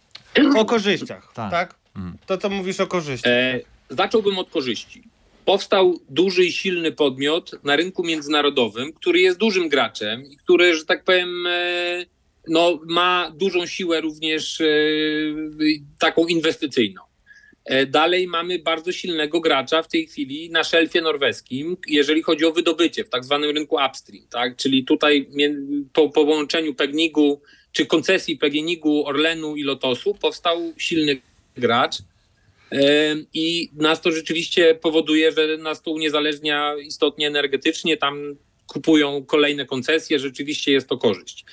O 0.56 0.64
korzyściach, 0.64 1.32
Tak. 1.34 1.50
tak? 1.50 1.74
Mm. 1.96 2.18
To 2.26 2.38
co 2.38 2.48
mówisz 2.50 2.80
o 2.80 2.86
korzyściach. 2.86 3.32
E, 3.32 3.60
zacząłbym 3.90 4.38
od 4.38 4.50
korzyści. 4.50 5.02
Powstał 5.44 6.00
duży 6.08 6.44
i 6.44 6.52
silny 6.52 6.92
podmiot 6.92 7.50
na 7.64 7.76
rynku 7.76 8.04
międzynarodowym, 8.04 8.92
który 8.92 9.20
jest 9.20 9.38
dużym 9.38 9.68
graczem 9.68 10.24
i 10.26 10.36
który, 10.36 10.76
że 10.76 10.84
tak 10.84 11.04
powiem, 11.04 11.46
e, 11.46 12.04
no, 12.48 12.78
ma 12.86 13.30
dużą 13.36 13.66
siłę 13.66 14.00
również 14.00 14.60
e, 14.60 14.64
taką 15.98 16.26
inwestycyjną. 16.26 17.02
E, 17.68 17.86
Dalej 17.86 18.26
mamy 18.26 18.58
bardzo 18.58 18.92
silnego 18.92 19.40
gracza 19.40 19.82
w 19.82 19.88
tej 19.88 20.06
chwili 20.06 20.50
na 20.50 20.64
szelfie 20.64 21.00
norweskim, 21.00 21.76
jeżeli 21.86 22.22
chodzi 22.22 22.44
o 22.44 22.52
wydobycie 22.52 23.04
w 23.04 23.08
tak 23.08 23.24
zwanym 23.24 23.50
rynku 23.50 23.76
upstream, 23.90 24.26
tak? 24.30 24.56
czyli 24.56 24.84
tutaj 24.84 25.28
po 25.92 26.08
po 26.08 26.08
połączeniu 26.08 26.74
Pegnigu 26.74 27.40
czy 27.72 27.86
koncesji 27.86 28.36
Pegnigu, 28.36 29.06
Orlenu 29.06 29.56
i 29.56 29.62
Lotosu 29.62 30.14
powstał 30.14 30.72
silny 30.76 31.20
gracz. 31.56 31.96
Em, 32.70 33.26
I 33.34 33.70
nas 33.72 34.00
to 34.00 34.12
rzeczywiście 34.12 34.74
powoduje, 34.74 35.32
że 35.32 35.56
nas 35.56 35.82
to 35.82 35.90
uniezależnia 35.90 36.74
istotnie 36.86 37.26
energetycznie. 37.26 37.96
Tam 37.96 38.36
kupują 38.66 39.24
kolejne 39.24 39.66
koncesje, 39.66 40.18
rzeczywiście 40.18 40.72
jest 40.72 40.88
to 40.88 40.98
korzyść. 40.98 41.44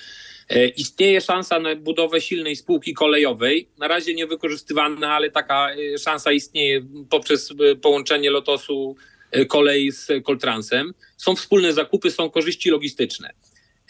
E, 0.48 0.68
Istnieje 0.68 1.20
szansa 1.20 1.58
na 1.60 1.76
budowę 1.76 2.20
silnej 2.20 2.56
spółki 2.56 2.94
kolejowej. 2.94 3.68
Na 3.78 3.88
razie 3.88 4.14
niewykorzystywana, 4.14 5.12
ale 5.12 5.30
taka 5.30 5.68
e, 5.70 5.98
szansa 5.98 6.32
istnieje 6.32 6.86
poprzez 7.10 7.50
e, 7.50 7.76
połączenie 7.76 8.30
Lotosu 8.30 8.96
kolei 9.48 9.92
z 9.92 10.08
Coltransem. 10.24 10.94
Są 11.16 11.36
wspólne 11.36 11.72
zakupy, 11.72 12.10
są 12.10 12.30
korzyści 12.30 12.70
logistyczne. 12.70 13.30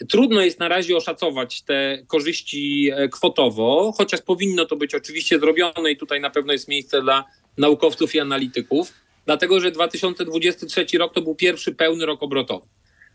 Trudno 0.09 0.41
jest 0.41 0.59
na 0.59 0.67
razie 0.67 0.97
oszacować 0.97 1.61
te 1.61 2.03
korzyści 2.07 2.91
kwotowo, 3.11 3.93
chociaż 3.97 4.21
powinno 4.21 4.65
to 4.65 4.75
być 4.75 4.95
oczywiście 4.95 5.39
zrobione 5.39 5.91
i 5.91 5.97
tutaj 5.97 6.21
na 6.21 6.29
pewno 6.29 6.53
jest 6.53 6.67
miejsce 6.67 7.01
dla 7.01 7.25
naukowców 7.57 8.15
i 8.15 8.19
analityków, 8.19 8.93
dlatego 9.25 9.59
że 9.59 9.71
2023 9.71 10.97
rok 10.97 11.13
to 11.13 11.21
był 11.21 11.35
pierwszy 11.35 11.71
pełny 11.71 12.05
rok 12.05 12.23
obrotowy. 12.23 12.65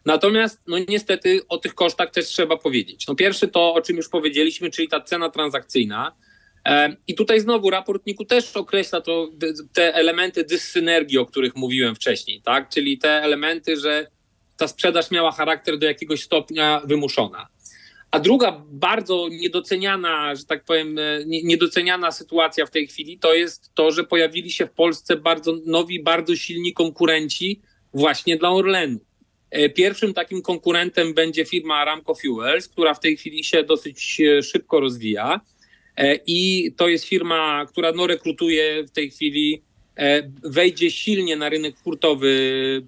Natomiast 0.04 0.60
no 0.66 0.76
niestety 0.88 1.40
o 1.48 1.58
tych 1.58 1.74
kosztach 1.74 2.10
też 2.10 2.26
trzeba 2.26 2.56
powiedzieć. 2.56 3.06
No 3.08 3.14
pierwszy 3.14 3.48
to, 3.48 3.74
o 3.74 3.80
czym 3.80 3.96
już 3.96 4.08
powiedzieliśmy, 4.08 4.70
czyli 4.70 4.88
ta 4.88 5.00
cena 5.00 5.30
transakcyjna. 5.30 6.16
I 7.06 7.14
tutaj 7.14 7.40
znowu 7.40 7.70
raport 7.70 8.06
NIK-u 8.06 8.24
też 8.24 8.56
określa 8.56 9.00
to, 9.00 9.30
te 9.72 9.94
elementy 9.94 10.44
dyssynergii, 10.44 11.18
o 11.18 11.26
których 11.26 11.56
mówiłem 11.56 11.94
wcześniej, 11.94 12.42
tak? 12.42 12.68
Czyli 12.68 12.98
te 12.98 13.10
elementy, 13.22 13.76
że 13.76 14.06
ta 14.56 14.68
sprzedaż 14.68 15.10
miała 15.10 15.32
charakter 15.32 15.78
do 15.78 15.86
jakiegoś 15.86 16.22
stopnia 16.22 16.82
wymuszona. 16.84 17.48
A 18.10 18.20
druga 18.20 18.62
bardzo 18.70 19.28
niedoceniana, 19.30 20.34
że 20.34 20.44
tak 20.44 20.64
powiem, 20.64 20.98
e, 20.98 21.02
nie- 21.26 21.42
niedoceniana 21.42 22.12
sytuacja 22.12 22.66
w 22.66 22.70
tej 22.70 22.86
chwili 22.86 23.18
to 23.18 23.34
jest 23.34 23.70
to, 23.74 23.90
że 23.90 24.04
pojawili 24.04 24.50
się 24.52 24.66
w 24.66 24.70
Polsce 24.72 25.16
bardzo 25.16 25.52
nowi, 25.66 26.02
bardzo 26.02 26.36
silni 26.36 26.72
konkurenci 26.72 27.60
właśnie 27.94 28.36
dla 28.36 28.50
Orlenu. 28.50 29.00
E, 29.52 29.68
Pierwszym 29.68 30.14
takim 30.14 30.42
konkurentem 30.42 31.14
będzie 31.14 31.44
firma 31.44 31.74
Aramco 31.74 32.14
Fuels, 32.14 32.68
która 32.68 32.94
w 32.94 33.00
tej 33.00 33.16
chwili 33.16 33.44
się 33.44 33.62
dosyć 33.62 34.20
e, 34.20 34.42
szybko 34.42 34.80
rozwija. 34.80 35.40
E, 35.96 36.18
I 36.26 36.72
to 36.76 36.88
jest 36.88 37.04
firma, 37.04 37.66
która 37.66 37.92
no, 37.92 38.06
rekrutuje 38.06 38.84
w 38.84 38.90
tej 38.90 39.10
chwili, 39.10 39.62
wejdzie 40.44 40.90
silnie 40.90 41.36
na 41.36 41.48
rynek 41.48 41.74
hurtowy 41.84 42.32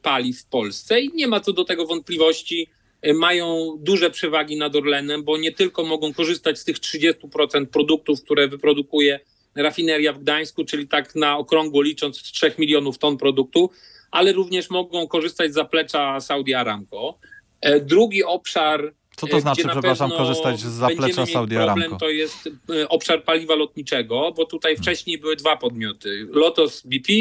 paliw 0.02 0.40
w 0.40 0.46
Polsce 0.46 1.00
i 1.00 1.10
nie 1.14 1.28
ma 1.28 1.40
co 1.40 1.52
do 1.52 1.64
tego 1.64 1.86
wątpliwości. 1.86 2.66
Mają 3.14 3.76
duże 3.80 4.10
przewagi 4.10 4.56
nad 4.56 4.76
Orlenem, 4.76 5.24
bo 5.24 5.38
nie 5.38 5.52
tylko 5.52 5.84
mogą 5.84 6.14
korzystać 6.14 6.58
z 6.58 6.64
tych 6.64 6.78
30% 6.78 7.66
produktów, 7.66 8.22
które 8.22 8.48
wyprodukuje 8.48 9.20
rafineria 9.56 10.12
w 10.12 10.18
Gdańsku, 10.18 10.64
czyli 10.64 10.88
tak 10.88 11.14
na 11.14 11.38
okrągło 11.38 11.82
licząc 11.82 12.22
3 12.22 12.52
milionów 12.58 12.98
ton 12.98 13.16
produktu, 13.16 13.70
ale 14.10 14.32
również 14.32 14.70
mogą 14.70 15.06
korzystać 15.08 15.50
z 15.50 15.54
zaplecza 15.54 16.20
Saudi 16.20 16.54
Aramco. 16.54 17.18
E, 17.60 17.80
Drugi 17.80 18.24
obszar 18.24 18.94
Co 19.16 19.26
to 19.26 19.36
E, 19.36 19.40
znaczy, 19.40 19.68
przepraszam, 19.68 20.10
korzystać 20.10 20.60
z 20.60 20.64
zaplecza 20.64 21.26
Saudi 21.26 21.54
problem, 21.54 21.78
Aramco? 21.78 21.96
To 21.96 22.08
jest 22.10 22.48
e, 22.70 22.88
obszar 22.88 23.24
paliwa 23.24 23.54
lotniczego, 23.54 24.32
bo 24.36 24.44
tutaj 24.44 24.76
wcześniej 24.76 25.18
były 25.18 25.36
dwa 25.36 25.56
podmioty. 25.56 26.26
Lotos 26.30 26.82
BP 26.86 27.12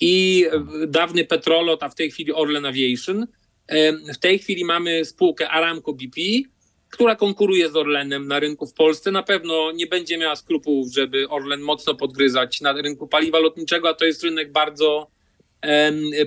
i 0.00 0.44
e, 0.52 0.86
dawny 0.86 1.24
Petrolot, 1.24 1.82
a 1.82 1.88
w 1.88 1.94
tej 1.94 2.10
chwili 2.10 2.32
Orlen 2.32 2.66
Aviation. 2.66 3.26
W 4.14 4.18
tej 4.18 4.38
chwili 4.38 4.64
mamy 4.64 5.04
spółkę 5.04 5.48
Aramco 5.48 5.92
BP, 5.92 6.20
która 6.90 7.16
konkuruje 7.16 7.70
z 7.70 7.76
Orlenem 7.76 8.28
na 8.28 8.40
rynku 8.40 8.66
w 8.66 8.74
Polsce. 8.74 9.10
Na 9.10 9.22
pewno 9.22 9.72
nie 9.72 9.86
będzie 9.86 10.18
miała 10.18 10.36
skrupułów, 10.36 10.92
żeby 10.92 11.28
Orlen 11.28 11.60
mocno 11.60 11.94
podgryzać 11.94 12.60
na 12.60 12.72
rynku 12.72 13.06
paliwa 13.08 13.38
lotniczego, 13.38 13.88
a 13.88 13.94
to 13.94 14.04
jest 14.04 14.22
rynek 14.22 14.52
bardzo, 14.52 15.10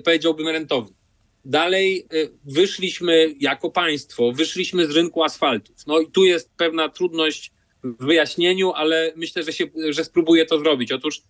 powiedziałbym, 0.03 0.47
rentowny. 0.47 0.95
Dalej 1.45 2.05
y, 2.13 2.29
wyszliśmy 2.45 3.35
jako 3.39 3.71
państwo, 3.71 4.31
wyszliśmy 4.31 4.87
z 4.87 4.91
rynku 4.91 5.23
asfaltów. 5.23 5.75
No 5.87 5.99
i 5.99 6.11
tu 6.11 6.23
jest 6.23 6.51
pewna 6.57 6.89
trudność 6.89 7.51
w 7.83 8.05
wyjaśnieniu, 8.05 8.71
ale 8.71 9.13
myślę, 9.15 9.43
że, 9.43 9.53
się, 9.53 9.65
że 9.89 10.05
spróbuję 10.05 10.45
to 10.45 10.59
zrobić. 10.59 10.91
Otóż 10.91 11.21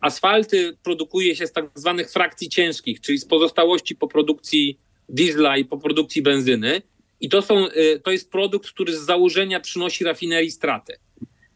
asfalty 0.00 0.76
produkuje 0.82 1.36
się 1.36 1.46
z 1.46 1.52
tak 1.52 1.70
zwanych 1.74 2.10
frakcji 2.10 2.48
ciężkich, 2.48 3.00
czyli 3.00 3.18
z 3.18 3.24
pozostałości 3.24 3.96
po 3.96 4.08
produkcji 4.08 4.78
diesla 5.08 5.56
i 5.56 5.64
po 5.64 5.78
produkcji 5.78 6.22
benzyny. 6.22 6.82
I 7.24 7.28
to, 7.28 7.42
są, 7.42 7.68
y, 7.68 8.00
to 8.04 8.10
jest 8.10 8.30
produkt, 8.30 8.70
który 8.70 8.96
z 8.96 9.00
założenia 9.00 9.60
przynosi 9.60 10.04
rafinerii 10.04 10.50
stratę. 10.50 10.96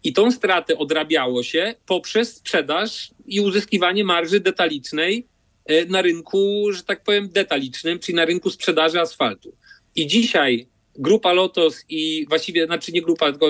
I 0.04 0.12
tą 0.12 0.31
stratę 0.31 0.78
odrabiało 0.78 1.42
się 1.42 1.74
poprzez 1.87 2.37
sprzedaż 2.37 3.11
i 3.26 3.40
uzyskiwanie 3.40 4.04
marży 4.04 4.40
detalicznej 4.40 5.26
e, 5.64 5.87
na 5.87 6.02
rynku, 6.02 6.66
że 6.72 6.83
tak 6.83 7.04
powiem, 7.04 7.28
detalicznym, 7.28 7.98
czyli 7.98 8.16
na 8.16 8.24
rynku 8.24 8.50
sprzedaży 8.50 9.00
asfaltu. 9.00 9.52
I 9.96 10.07
dzisiaj 10.07 10.66
grupa 10.96 11.33
Lotos 11.33 11.85
i 11.88 12.26
właściwie, 12.28 12.66
znaczy 12.66 12.92
nie 12.92 13.02
grupa, 13.02 13.31
tylko 13.31 13.46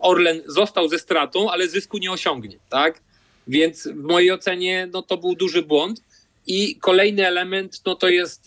Orlen 0.00 0.42
został 0.46 0.88
ze 0.88 0.98
stratą, 0.98 1.50
ale 1.50 1.68
zysku 1.68 1.98
nie 1.98 2.12
osiągnie, 2.12 2.58
tak? 2.70 3.00
Więc 3.48 3.88
w 3.88 4.02
mojej 4.02 4.32
ocenie 4.32 4.88
no, 4.92 5.02
to 5.02 5.16
był 5.16 5.34
duży 5.34 5.62
błąd. 5.62 6.02
I 6.50 6.76
kolejny 6.76 7.26
element 7.26 7.82
no, 7.86 7.94
to 7.94 8.08
jest 8.08 8.46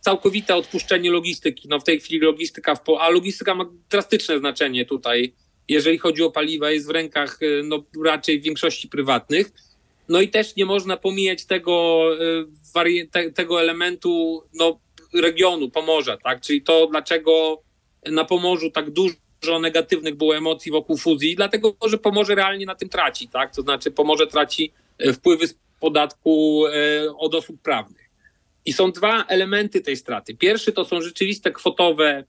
całkowite 0.00 0.56
odpuszczenie 0.56 1.10
logistyki. 1.10 1.68
No, 1.68 1.80
w 1.80 1.84
tej 1.84 2.00
chwili 2.00 2.20
logistyka, 2.20 2.74
w 2.74 2.82
po, 2.82 3.00
a 3.00 3.08
logistyka 3.08 3.54
ma 3.54 3.64
drastyczne 3.90 4.38
znaczenie 4.38 4.84
tutaj, 4.84 5.34
jeżeli 5.68 5.98
chodzi 5.98 6.22
o 6.22 6.30
paliwa, 6.30 6.70
jest 6.70 6.86
w 6.86 6.90
rękach 6.90 7.42
y, 7.42 7.62
no, 7.64 7.84
raczej 8.04 8.40
większości 8.40 8.88
prywatnych. 8.88 9.52
No 10.08 10.20
i 10.20 10.28
też 10.28 10.56
nie 10.56 10.66
można 10.66 10.96
pomijać 10.96 11.44
tego, 11.44 12.04
y, 13.24 13.32
tego 13.34 13.60
elementu 13.60 14.42
no, 14.54 14.80
regionu, 15.14 15.70
Pomorza, 15.70 16.16
tak? 16.16 16.40
Czyli 16.40 16.62
to, 16.62 16.86
dlaczego 16.86 17.62
na 18.06 18.24
Pomorzu 18.24 18.70
tak 18.70 18.90
dużo 18.90 19.58
negatywnych 19.60 20.14
było 20.14 20.36
emocji 20.36 20.72
wokół 20.72 20.96
fuzji, 20.96 21.36
dlatego, 21.36 21.76
że 21.86 21.98
Pomorze 21.98 22.34
realnie 22.34 22.66
na 22.66 22.74
tym 22.74 22.88
traci, 22.88 23.28
tak? 23.28 23.54
To 23.54 23.62
znaczy 23.62 23.90
Pomorze 23.90 24.26
traci 24.26 24.72
e, 24.98 25.12
wpływy 25.12 25.46
z 25.46 25.54
podatku 25.84 26.64
e, 26.66 26.70
od 27.16 27.34
osób 27.34 27.62
prawnych. 27.62 28.10
I 28.64 28.72
są 28.72 28.92
dwa 28.92 29.24
elementy 29.24 29.80
tej 29.80 29.96
straty. 29.96 30.34
Pierwszy 30.34 30.72
to 30.72 30.84
są 30.84 31.00
rzeczywiste 31.02 31.52
kwotowe 31.52 32.24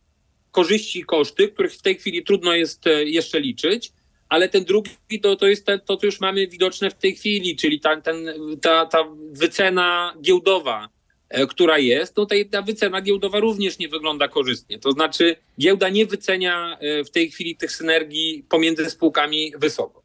korzyści 0.51 0.99
i 0.99 1.03
koszty, 1.03 1.47
których 1.47 1.73
w 1.73 1.81
tej 1.81 1.95
chwili 1.95 2.23
trudno 2.23 2.53
jest 2.53 2.87
e, 2.87 3.03
jeszcze 3.03 3.39
liczyć, 3.39 3.91
ale 4.29 4.49
ten 4.49 4.63
drugi 4.63 5.19
to, 5.21 5.35
to 5.35 5.47
jest 5.47 5.65
to, 5.85 5.97
co 5.97 6.05
już 6.05 6.19
mamy 6.19 6.47
widoczne 6.47 6.89
w 6.89 6.93
tej 6.93 7.15
chwili, 7.15 7.55
czyli 7.55 7.79
ta, 7.79 8.01
ten, 8.01 8.27
ta, 8.61 8.85
ta 8.85 9.05
wycena 9.31 10.13
giełdowa 10.21 10.89
E, 11.29 11.47
która 11.47 11.77
jest, 11.77 12.17
no 12.17 12.27
ta 12.51 12.61
wycena 12.61 13.01
giełdowa 13.01 13.39
również 13.39 13.79
nie 13.79 13.89
wygląda 13.89 14.27
korzystnie. 14.27 14.79
To 14.79 14.91
znaczy 14.91 15.35
giełda 15.59 15.89
nie 15.89 16.05
wycenia 16.05 16.77
w 17.05 17.09
tej 17.09 17.31
chwili 17.31 17.55
tych 17.55 17.71
synergii 17.71 18.45
pomiędzy 18.49 18.89
spółkami 18.89 19.53
wysoko. 19.57 20.04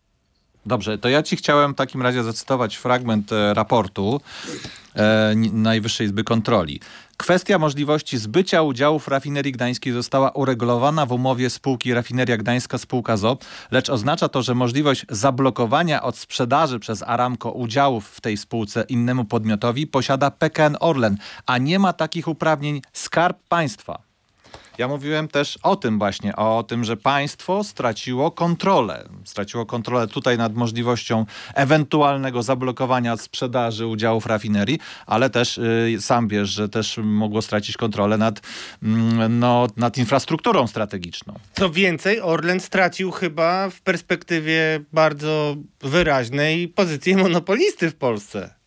Dobrze, 0.67 0.99
to 0.99 1.09
ja 1.09 1.23
ci 1.23 1.37
chciałem 1.37 1.73
w 1.73 1.77
takim 1.77 2.03
razie 2.03 2.23
zacytować 2.23 2.77
fragment 2.77 3.33
e, 3.33 3.55
raportu 3.55 4.21
e, 4.97 5.35
Najwyższej 5.53 6.07
Izby 6.07 6.25
Kontroli. 6.25 6.81
Kwestia 7.17 7.59
możliwości 7.59 8.19
zbycia 8.19 8.63
udziałów 8.63 9.09
rafinerii 9.09 9.53
gdańskiej 9.53 9.93
została 9.93 10.31
uregulowana 10.31 11.07
w 11.07 11.13
umowie 11.13 11.51
spółki 11.51 11.95
Rafineria 11.95 12.37
Gdańska 12.37 12.79
spółka 12.79 13.17
ZO, 13.17 13.39
lecz 13.71 13.91
oznacza 13.91 14.29
to, 14.29 14.43
że 14.43 14.55
możliwość 14.55 15.07
zablokowania 15.09 16.03
od 16.03 16.19
sprzedaży 16.19 16.79
przez 16.79 17.03
Aramco 17.03 17.53
udziałów 17.53 18.09
w 18.09 18.21
tej 18.21 18.37
spółce 18.37 18.85
innemu 18.89 19.25
podmiotowi 19.25 19.87
posiada 19.87 20.31
PKN 20.31 20.77
Orlen, 20.81 21.17
a 21.47 21.59
nie 21.59 21.79
ma 21.79 21.93
takich 21.93 22.29
uprawnień 22.29 22.83
Skarb 22.93 23.39
Państwa. 23.49 24.10
Ja 24.79 24.89
mówiłem 24.89 25.29
też 25.29 25.59
o 25.63 25.77
tym 25.77 25.99
właśnie, 25.99 26.37
o 26.37 26.63
tym, 26.63 26.85
że 26.85 26.97
państwo 26.97 27.65
straciło 27.65 28.31
kontrolę. 28.31 29.09
Straciło 29.25 29.67
kontrolę 29.67 30.09
tutaj 30.09 30.39
nad 30.39 30.55
możliwością 30.55 31.27
ewentualnego 31.55 32.43
zablokowania 32.43 33.17
sprzedaży 33.17 33.87
udziałów 33.87 34.27
rafinerii, 34.27 34.79
ale 35.07 35.31
też 35.31 35.59
y, 35.59 35.97
sam 36.01 36.29
wiesz, 36.29 36.49
że 36.49 36.69
też 36.69 36.99
mogło 37.03 37.43
stracić 37.43 37.77
kontrolę 37.77 38.19
nad, 38.19 38.41
mm, 38.83 39.39
no, 39.39 39.67
nad 39.77 39.99
infrastrukturą 39.99 40.67
strategiczną. 40.67 41.35
Co 41.53 41.71
więcej, 41.71 42.21
Orlen 42.21 42.61
stracił 42.61 43.11
chyba 43.11 43.71
w 43.71 43.81
perspektywie 43.81 44.81
bardzo 44.93 45.57
wyraźnej 45.81 46.69
pozycję 46.69 47.17
monopolisty 47.17 47.91
w 47.91 47.97
Polsce. 47.97 48.60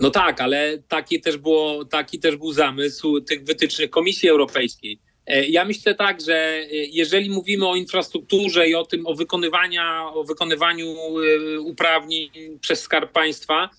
No 0.00 0.10
tak, 0.10 0.40
ale 0.40 0.78
taki 0.88 1.20
też, 1.20 1.36
było, 1.36 1.84
taki 1.84 2.18
też 2.18 2.36
był 2.36 2.52
zamysł 2.52 3.20
tych 3.20 3.44
wytycznych 3.44 3.90
Komisji 3.90 4.28
Europejskiej. 4.28 4.98
E, 5.28 5.48
ja 5.48 5.64
myślę 5.64 5.94
tak, 5.94 6.20
że 6.20 6.34
e, 6.34 6.66
jeżeli 6.72 7.30
mówimy 7.30 7.68
o 7.68 7.76
infrastrukturze 7.76 8.68
i 8.68 8.74
o 8.74 8.86
tym, 8.86 9.06
o, 9.06 9.14
wykonywania, 9.14 10.10
o 10.12 10.24
wykonywaniu 10.24 10.86
e, 10.86 11.60
uprawnień 11.60 12.30
przez 12.60 12.80
Skarb 12.80 13.12
Państwa, 13.12 13.70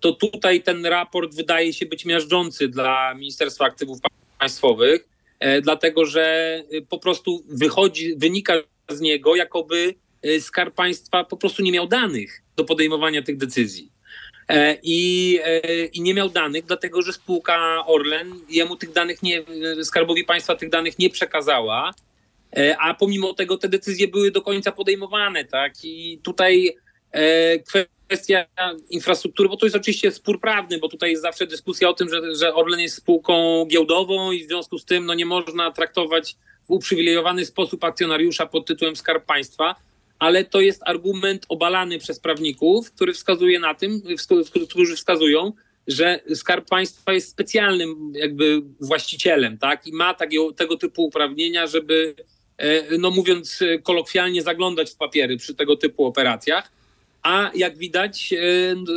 to 0.00 0.12
tutaj 0.12 0.62
ten 0.62 0.86
raport 0.86 1.34
wydaje 1.34 1.72
się 1.72 1.86
być 1.86 2.04
miażdżący 2.04 2.68
dla 2.68 3.14
Ministerstwa 3.14 3.64
Aktywów 3.64 3.98
Państwowych, 4.38 5.08
dlatego 5.62 6.06
że 6.06 6.62
po 6.88 6.98
prostu 6.98 7.44
wychodzi, 7.48 8.16
wynika 8.16 8.54
z 8.90 9.00
niego, 9.00 9.36
jakoby 9.36 9.94
Skarb 10.40 10.74
Państwa 10.74 11.24
po 11.24 11.36
prostu 11.36 11.62
nie 11.62 11.72
miał 11.72 11.86
danych 11.86 12.42
do 12.56 12.64
podejmowania 12.64 13.22
tych 13.22 13.36
decyzji. 13.36 13.93
E, 14.48 14.76
I, 14.82 15.38
e, 15.44 15.84
i 15.84 16.00
nie 16.00 16.14
miał 16.14 16.28
danych, 16.28 16.64
dlatego 16.64 17.02
że 17.02 17.12
spółka 17.12 17.86
Orlen 17.86 18.40
jemu 18.48 18.76
tych 18.76 18.92
danych 18.92 19.22
nie, 19.22 19.42
Skarbowi 19.82 20.24
Państwa 20.24 20.56
tych 20.56 20.70
danych 20.70 20.98
nie 20.98 21.10
przekazała, 21.10 21.94
e, 22.56 22.76
a 22.78 22.94
pomimo 22.94 23.34
tego 23.34 23.56
te 23.56 23.68
decyzje 23.68 24.08
były 24.08 24.30
do 24.30 24.42
końca 24.42 24.72
podejmowane, 24.72 25.44
tak? 25.44 25.72
I 25.84 26.18
tutaj 26.22 26.76
kwestia 28.08 28.46
infrastruktury, 28.90 29.48
bo 29.48 29.56
to 29.56 29.66
jest 29.66 29.76
oczywiście 29.76 30.10
spór 30.10 30.40
prawny, 30.40 30.78
bo 30.78 30.88
tutaj 30.88 31.10
jest 31.10 31.22
zawsze 31.22 31.46
dyskusja 31.46 31.88
o 31.88 31.94
tym, 31.94 32.08
że, 32.08 32.34
że 32.34 32.54
Orlen 32.54 32.80
jest 32.80 32.96
spółką 32.96 33.64
giełdową 33.66 34.32
i 34.32 34.44
w 34.44 34.46
związku 34.46 34.78
z 34.78 34.84
tym 34.84 35.06
no, 35.06 35.14
nie 35.14 35.26
można 35.26 35.70
traktować 35.70 36.36
w 36.68 36.70
uprzywilejowany 36.70 37.46
sposób 37.46 37.84
akcjonariusza 37.84 38.46
pod 38.46 38.66
tytułem 38.66 38.96
Skarb 38.96 39.24
Państwa 39.24 39.74
ale 40.24 40.44
to 40.44 40.60
jest 40.60 40.82
argument 40.86 41.46
obalany 41.48 41.98
przez 41.98 42.20
prawników, 42.20 42.92
który 42.92 43.12
wskazuje 43.12 43.58
na 43.58 43.74
tym, 43.74 44.02
którzy 44.70 44.96
wskazują, 44.96 45.52
że 45.86 46.20
Skarb 46.34 46.68
Państwa 46.68 47.12
jest 47.12 47.28
specjalnym 47.28 48.12
jakby 48.14 48.62
właścicielem, 48.80 49.58
tak? 49.58 49.86
I 49.86 49.92
ma 49.92 50.14
takiego, 50.14 50.52
tego 50.52 50.76
typu 50.76 51.04
uprawnienia, 51.04 51.66
żeby, 51.66 52.14
e, 52.56 52.98
no 52.98 53.10
mówiąc 53.10 53.60
kolokwialnie, 53.82 54.42
zaglądać 54.42 54.90
w 54.90 54.96
papiery 54.96 55.36
przy 55.36 55.54
tego 55.54 55.76
typu 55.76 56.04
operacjach. 56.04 56.70
A 57.22 57.50
jak 57.54 57.78
widać 57.78 58.32
e, 58.32 58.36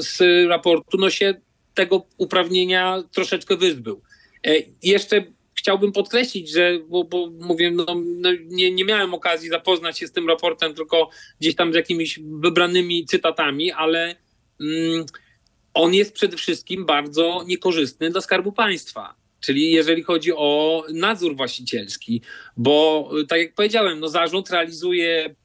z 0.02 0.48
raportu, 0.50 0.98
no 0.98 1.10
się 1.10 1.34
tego 1.74 2.06
uprawnienia 2.18 3.04
troszeczkę 3.12 3.58
wyzbył. 3.58 4.02
E, 4.48 4.54
jeszcze 4.84 5.24
chciałbym 5.68 5.92
podkreślić, 5.92 6.50
że, 6.52 6.80
bo, 6.88 7.04
bo 7.04 7.30
mówię, 7.40 7.72
no, 7.72 7.86
no, 8.06 8.30
nie, 8.46 8.72
nie 8.72 8.86
miałem 8.86 9.14
okazji 9.14 9.50
zapoznać 9.50 10.00
się 10.00 10.08
z 10.08 10.12
tym 10.12 10.28
raportem, 10.28 10.74
tylko 10.74 11.10
gdzieś 11.40 11.56
tam 11.56 11.74
z 11.74 11.76
jakimiś 11.76 12.20
wybranymi 12.20 13.06
cytatami, 13.06 13.72
ale 13.72 14.16
mm, 14.62 15.06
on 15.74 15.94
jest 15.94 16.14
przede 16.14 16.38
wszystkim 16.38 16.86
bardzo 16.86 17.44
niekorzystny 17.48 18.10
dla 18.10 18.22
Skarbu 18.22 18.52
Państwa. 18.52 19.16
Czyli 19.40 19.72
jeżeli 19.72 20.04
chodzi 20.04 20.32
o 20.36 20.84
nadzór 20.94 21.36
właścicielski, 21.36 22.22
bo 22.58 23.10
tak 23.28 23.40
jak 23.40 23.54
powiedziałem, 23.54 24.00
no 24.00 24.10
zarząd 24.10 24.50
realizuje, 24.50 25.36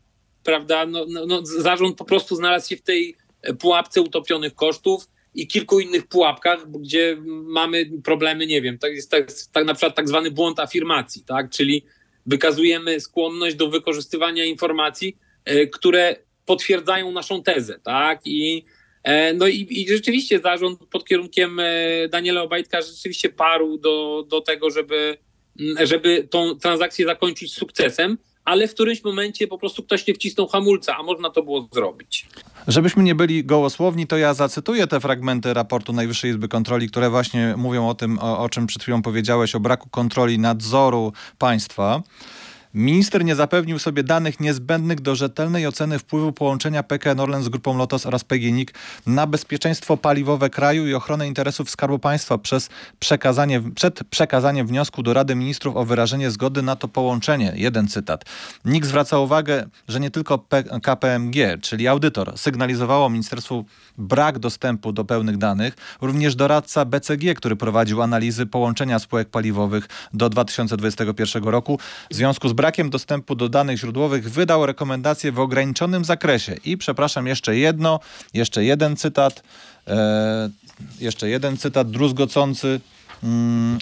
prawda, 0.44 0.87
no, 0.87 1.06
no, 1.08 1.26
no 1.26 1.46
zarząd 1.46 1.96
po 1.96 2.04
prostu 2.04 2.37
znalazł 2.37 2.68
się 2.68 2.76
w 2.76 2.82
tej 2.82 3.16
pułapce 3.58 4.02
utopionych 4.02 4.54
kosztów, 4.54 5.08
i 5.34 5.46
kilku 5.46 5.80
innych 5.80 6.06
pułapkach, 6.06 6.70
gdzie 6.70 7.16
mamy 7.44 7.90
problemy, 8.04 8.46
nie 8.46 8.62
wiem, 8.62 8.78
tak 8.78 8.92
jest 8.92 9.10
tak, 9.10 9.32
tak 9.52 9.66
na 9.66 9.74
przykład 9.74 9.96
tak 9.96 10.08
zwany 10.08 10.30
błąd 10.30 10.60
afirmacji, 10.60 11.24
tak, 11.26 11.50
czyli 11.50 11.84
wykazujemy 12.26 13.00
skłonność 13.00 13.56
do 13.56 13.70
wykorzystywania 13.70 14.44
informacji, 14.44 15.16
e, 15.44 15.66
które 15.66 16.16
potwierdzają 16.46 17.12
naszą 17.12 17.42
tezę, 17.42 17.80
tak, 17.84 18.20
i 18.24 18.64
e, 19.02 19.34
no 19.34 19.46
i, 19.46 19.66
i 19.70 19.88
rzeczywiście 19.88 20.40
zarząd 20.40 20.78
pod 20.90 21.04
kierunkiem 21.04 21.60
e, 21.60 22.08
Daniela 22.08 22.42
Obajtka 22.42 22.82
rzeczywiście 22.82 23.28
parł 23.28 23.78
do, 23.78 24.26
do 24.28 24.40
tego, 24.40 24.70
żeby, 24.70 25.16
żeby 25.82 26.28
tą 26.30 26.58
transakcję 26.58 27.06
zakończyć 27.06 27.54
sukcesem, 27.54 28.18
ale 28.44 28.68
w 28.68 28.74
którymś 28.74 29.05
momencie 29.05 29.46
po 29.46 29.59
prostu 29.59 29.83
ktoś 29.83 30.07
nie 30.07 30.14
wcisnął 30.14 30.48
hamulca, 30.48 30.96
a 30.96 31.02
można 31.02 31.31
to 31.31 31.42
było 31.42 31.68
zrobić. 31.72 32.26
Żebyśmy 32.68 33.02
nie 33.02 33.14
byli 33.14 33.44
gołosłowni, 33.44 34.07
to 34.07 34.16
ja 34.16 34.35
zacytuję 34.35 34.87
te 34.87 35.00
fragmenty 35.00 35.55
raportu 35.55 35.92
Najwyższej 35.92 36.31
Izby 36.31 36.48
Kontroli, 36.48 36.88
które 36.88 37.11
właśnie 37.11 37.55
mówią 37.57 37.88
o 37.88 37.94
tym, 37.94 38.18
o, 38.18 38.38
o 38.38 38.48
czym 38.48 38.66
przed 38.66 38.83
chwilą 38.83 39.02
powiedziałeś, 39.02 39.55
o 39.55 39.61
braku 39.61 39.88
kontroli 39.88 40.38
nadzoru 40.38 41.12
państwa. 41.38 42.02
Minister 42.74 43.24
nie 43.24 43.35
zapewnił 43.35 43.78
sobie 43.78 44.02
danych 44.02 44.40
niezbędnych 44.40 45.00
do 45.00 45.14
rzetelnej 45.14 45.66
oceny 45.66 45.98
wpływu 45.98 46.32
połączenia 46.32 46.82
PKN 46.82 47.20
Orlen 47.20 47.42
z 47.42 47.48
grupą 47.48 47.76
Lotos 47.76 48.06
oraz 48.06 48.24
PGNiG 48.24 48.74
na 49.06 49.26
bezpieczeństwo 49.26 49.96
paliwowe 49.96 50.50
kraju 50.50 50.87
i 50.87 50.94
ochronę 50.94 51.26
interesów 51.26 51.70
Skarbu 51.70 51.98
Państwa 51.98 52.38
przez 52.38 52.68
przekazanie, 52.98 53.62
przed 53.74 54.04
przekazaniem 54.04 54.66
wniosku 54.66 55.02
do 55.02 55.14
Rady 55.14 55.35
Ministrów 55.35 55.76
o 55.76 55.85
wyrażenie 55.85 56.30
zgody 56.30 56.62
na 56.62 56.76
to 56.76 56.88
połączenie. 56.88 57.52
Jeden 57.56 57.88
cytat. 57.88 58.24
NIK 58.64 58.87
zwraca 58.87 59.18
uwagę, 59.18 59.66
że 59.88 60.00
nie 60.00 60.11
tylko 60.11 60.46
KPMG, 60.82 61.58
czyli 61.61 61.88
audytor, 61.88 62.38
sygnalizowało 62.38 63.11
ministerstwu 63.11 63.64
brak 63.98 64.38
dostępu 64.38 64.92
do 64.92 65.04
pełnych 65.04 65.37
danych, 65.37 65.74
również 66.00 66.35
doradca 66.35 66.85
BCG, 66.85 67.35
który 67.35 67.56
prowadził 67.56 68.02
analizy 68.02 68.46
połączenia 68.46 68.98
spółek 68.98 69.28
paliwowych 69.28 69.88
do 70.12 70.28
2021 70.28 71.44
roku 71.44 71.78
w 72.11 72.14
związku 72.14 72.48
z 72.48 72.52
brakiem 72.62 72.90
dostępu 72.90 73.35
do 73.35 73.48
danych 73.48 73.79
źródłowych 73.79 74.31
wydał 74.31 74.66
rekomendacje 74.66 75.33
w 75.33 75.40
ograniczonym 75.40 76.05
zakresie. 76.05 76.55
I 76.64 76.77
przepraszam, 76.77 77.27
jeszcze 77.27 77.57
jedno, 77.57 78.01
jeszcze 78.35 78.64
jeden 78.64 78.96
cytat, 78.96 79.42
e, 79.88 80.51
jeszcze 81.01 81.29
jeden 81.29 81.57
cytat 81.57 81.90
druzgocący. 81.90 82.81
Mm, 83.22 83.79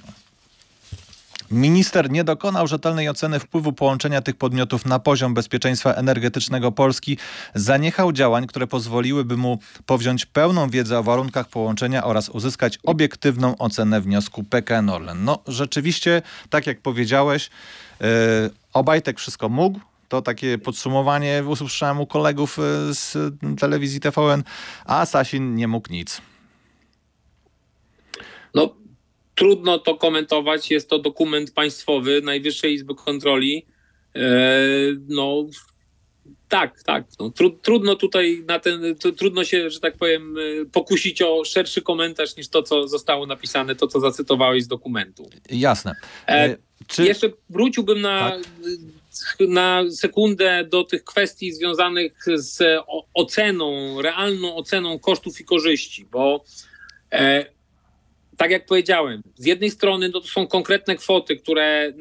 Minister 1.51 2.11
nie 2.11 2.25
dokonał 2.25 2.67
rzetelnej 2.67 3.09
oceny 3.09 3.41
wpływu 3.41 3.73
połączenia 3.73 4.23
tych 4.23 4.37
podmiotów 4.37 4.87
na 4.87 4.99
poziom 4.99 5.35
bezpieczeństwa 5.35 5.95
energetycznego 5.95 6.73
Polski. 6.73 7.19
Zaniechał 7.55 8.13
działań, 8.13 8.47
które 8.47 8.67
pozwoliłyby 8.67 9.37
mu 9.37 9.59
powziąć 9.87 10.27
pełną 10.27 10.71
wiedzę 10.71 10.99
o 10.99 11.03
warunkach 11.03 11.49
połączenia 11.49 12.05
oraz 12.05 12.29
uzyskać 12.29 12.79
obiektywną 12.83 13.59
ocenę 13.59 14.01
wniosku 14.01 14.45
PKN 14.45 14.91
Orlen. 14.91 15.25
No 15.25 15.39
rzeczywiście, 15.47 16.23
tak 16.51 16.67
jak 16.67 16.81
powiedziałeś, 16.81 17.51
Obajtek 18.73 19.19
wszystko 19.19 19.49
mógł, 19.49 19.81
to 20.11 20.23
takie 20.23 20.59
podsumowanie 20.59 21.45
usłyszałem 21.47 22.01
u 22.01 22.07
kolegów 22.07 22.59
e, 22.59 22.95
z 22.95 23.17
telewizji 23.61 24.01
TVN, 24.01 24.43
a 24.85 25.07
Sasin 25.07 25.55
nie 25.55 25.69
mógł 25.69 25.93
nic. 25.93 26.23
No, 28.55 28.75
trudno 29.35 29.79
to 29.79 29.95
komentować. 29.95 30.71
Jest 30.71 30.91
to 30.91 30.99
dokument 30.99 31.51
państwowy 31.51 32.23
Najwyższej 32.23 32.75
Izby 32.75 32.95
Kontroli. 32.95 33.67
E, 34.17 34.21
no, 35.09 35.47
tak, 36.49 36.83
tak. 36.83 37.05
No, 37.21 37.31
tru, 37.31 37.51
trudno 37.51 37.97
tutaj 37.97 38.43
na 38.47 38.59
ten, 38.59 38.97
trudno 39.17 39.45
się, 39.45 39.71
że 39.71 39.81
tak 39.81 39.97
powiem, 39.97 40.37
e, 40.39 40.65
pokusić 40.65 41.23
o 41.23 41.45
szerszy 41.45 41.83
komentarz 41.83 42.37
niż 42.37 42.49
to, 42.49 42.63
co 42.63 42.89
zostało 42.89 43.27
napisane, 43.27 43.77
to, 43.77 43.87
co 43.87 44.01
zacytowałeś 44.01 44.65
z 44.65 44.69
dokumentu. 44.69 45.31
Jasne. 45.51 45.95
E, 46.29 46.57
Czy... 46.87 47.05
Jeszcze 47.05 47.31
wróciłbym 47.51 48.01
na, 48.01 48.31
tak? 48.31 49.49
na 49.49 49.83
sekundę 49.91 50.65
do 50.65 50.85
tych 50.85 51.05
kwestii 51.05 51.53
związanych 51.53 52.25
z 52.35 52.85
oceną, 53.15 54.03
realną 54.03 54.57
oceną 54.57 54.99
kosztów 54.99 55.41
i 55.41 55.45
korzyści, 55.45 56.07
bo 56.13 56.45
e, 57.13 57.45
tak 58.37 58.51
jak 58.51 58.67
powiedziałem, 58.67 59.23
z 59.37 59.47
jednej 59.47 59.71
strony 59.71 60.09
no 60.09 60.21
to 60.21 60.29
są 60.29 60.47
konkretne 60.47 60.97
kwoty, 60.97 61.37
które 61.37 61.93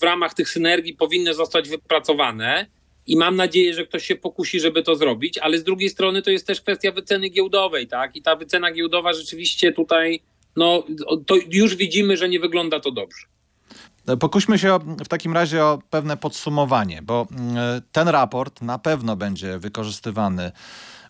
w 0.00 0.02
ramach 0.02 0.34
tych 0.34 0.48
synergii 0.48 0.94
powinny 0.94 1.34
zostać 1.34 1.68
wypracowane 1.68 2.66
i 3.06 3.16
mam 3.16 3.36
nadzieję, 3.36 3.74
że 3.74 3.86
ktoś 3.86 4.04
się 4.04 4.16
pokusi, 4.16 4.60
żeby 4.60 4.82
to 4.82 4.96
zrobić, 4.96 5.38
ale 5.38 5.58
z 5.58 5.64
drugiej 5.64 5.90
strony 5.90 6.22
to 6.22 6.30
jest 6.30 6.46
też 6.46 6.60
kwestia 6.60 6.92
wyceny 6.92 7.28
giełdowej, 7.28 7.86
tak? 7.86 8.16
I 8.16 8.22
ta 8.22 8.36
wycena 8.36 8.72
giełdowa 8.72 9.12
rzeczywiście 9.12 9.72
tutaj, 9.72 10.20
no 10.56 10.84
to 11.26 11.34
już 11.50 11.76
widzimy, 11.76 12.16
że 12.16 12.28
nie 12.28 12.40
wygląda 12.40 12.80
to 12.80 12.90
dobrze. 12.90 13.26
Pokuśmy 14.20 14.58
się 14.58 14.78
w 15.04 15.08
takim 15.08 15.34
razie 15.34 15.64
o 15.64 15.78
pewne 15.90 16.16
podsumowanie, 16.16 17.02
bo 17.02 17.26
mm, 17.30 17.82
ten 17.92 18.08
raport 18.08 18.62
na 18.62 18.78
pewno 18.78 19.16
będzie 19.16 19.58
wykorzystywany 19.58 20.52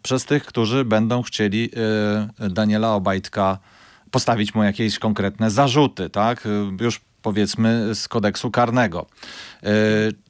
przez 0.02 0.24
tych, 0.24 0.44
którzy 0.44 0.84
będą 0.84 1.22
chcieli 1.22 1.70
y, 2.44 2.50
Daniela 2.50 2.94
Obajtka 2.94 3.58
postawić 4.10 4.54
mu 4.54 4.62
jakieś 4.62 4.98
konkretne 4.98 5.50
zarzuty, 5.50 6.10
tak? 6.10 6.48
Już 6.80 7.00
powiedzmy 7.24 7.94
z 7.94 8.08
kodeksu 8.08 8.50
karnego. 8.50 9.06
E, 9.62 9.72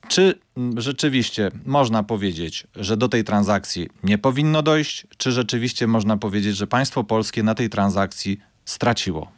czy 0.08 0.34
rzeczywiście 0.76 1.50
można 1.66 2.02
powiedzieć, 2.02 2.66
że 2.76 2.96
do 2.96 3.08
tej 3.08 3.24
transakcji 3.24 3.88
nie 4.02 4.18
powinno 4.18 4.62
dojść, 4.62 5.06
czy 5.16 5.32
rzeczywiście 5.32 5.86
można 5.86 6.16
powiedzieć, 6.16 6.56
że 6.56 6.66
państwo 6.66 7.04
polskie 7.04 7.42
na 7.42 7.54
tej 7.54 7.68
transakcji 7.68 8.38
straciło? 8.64 9.32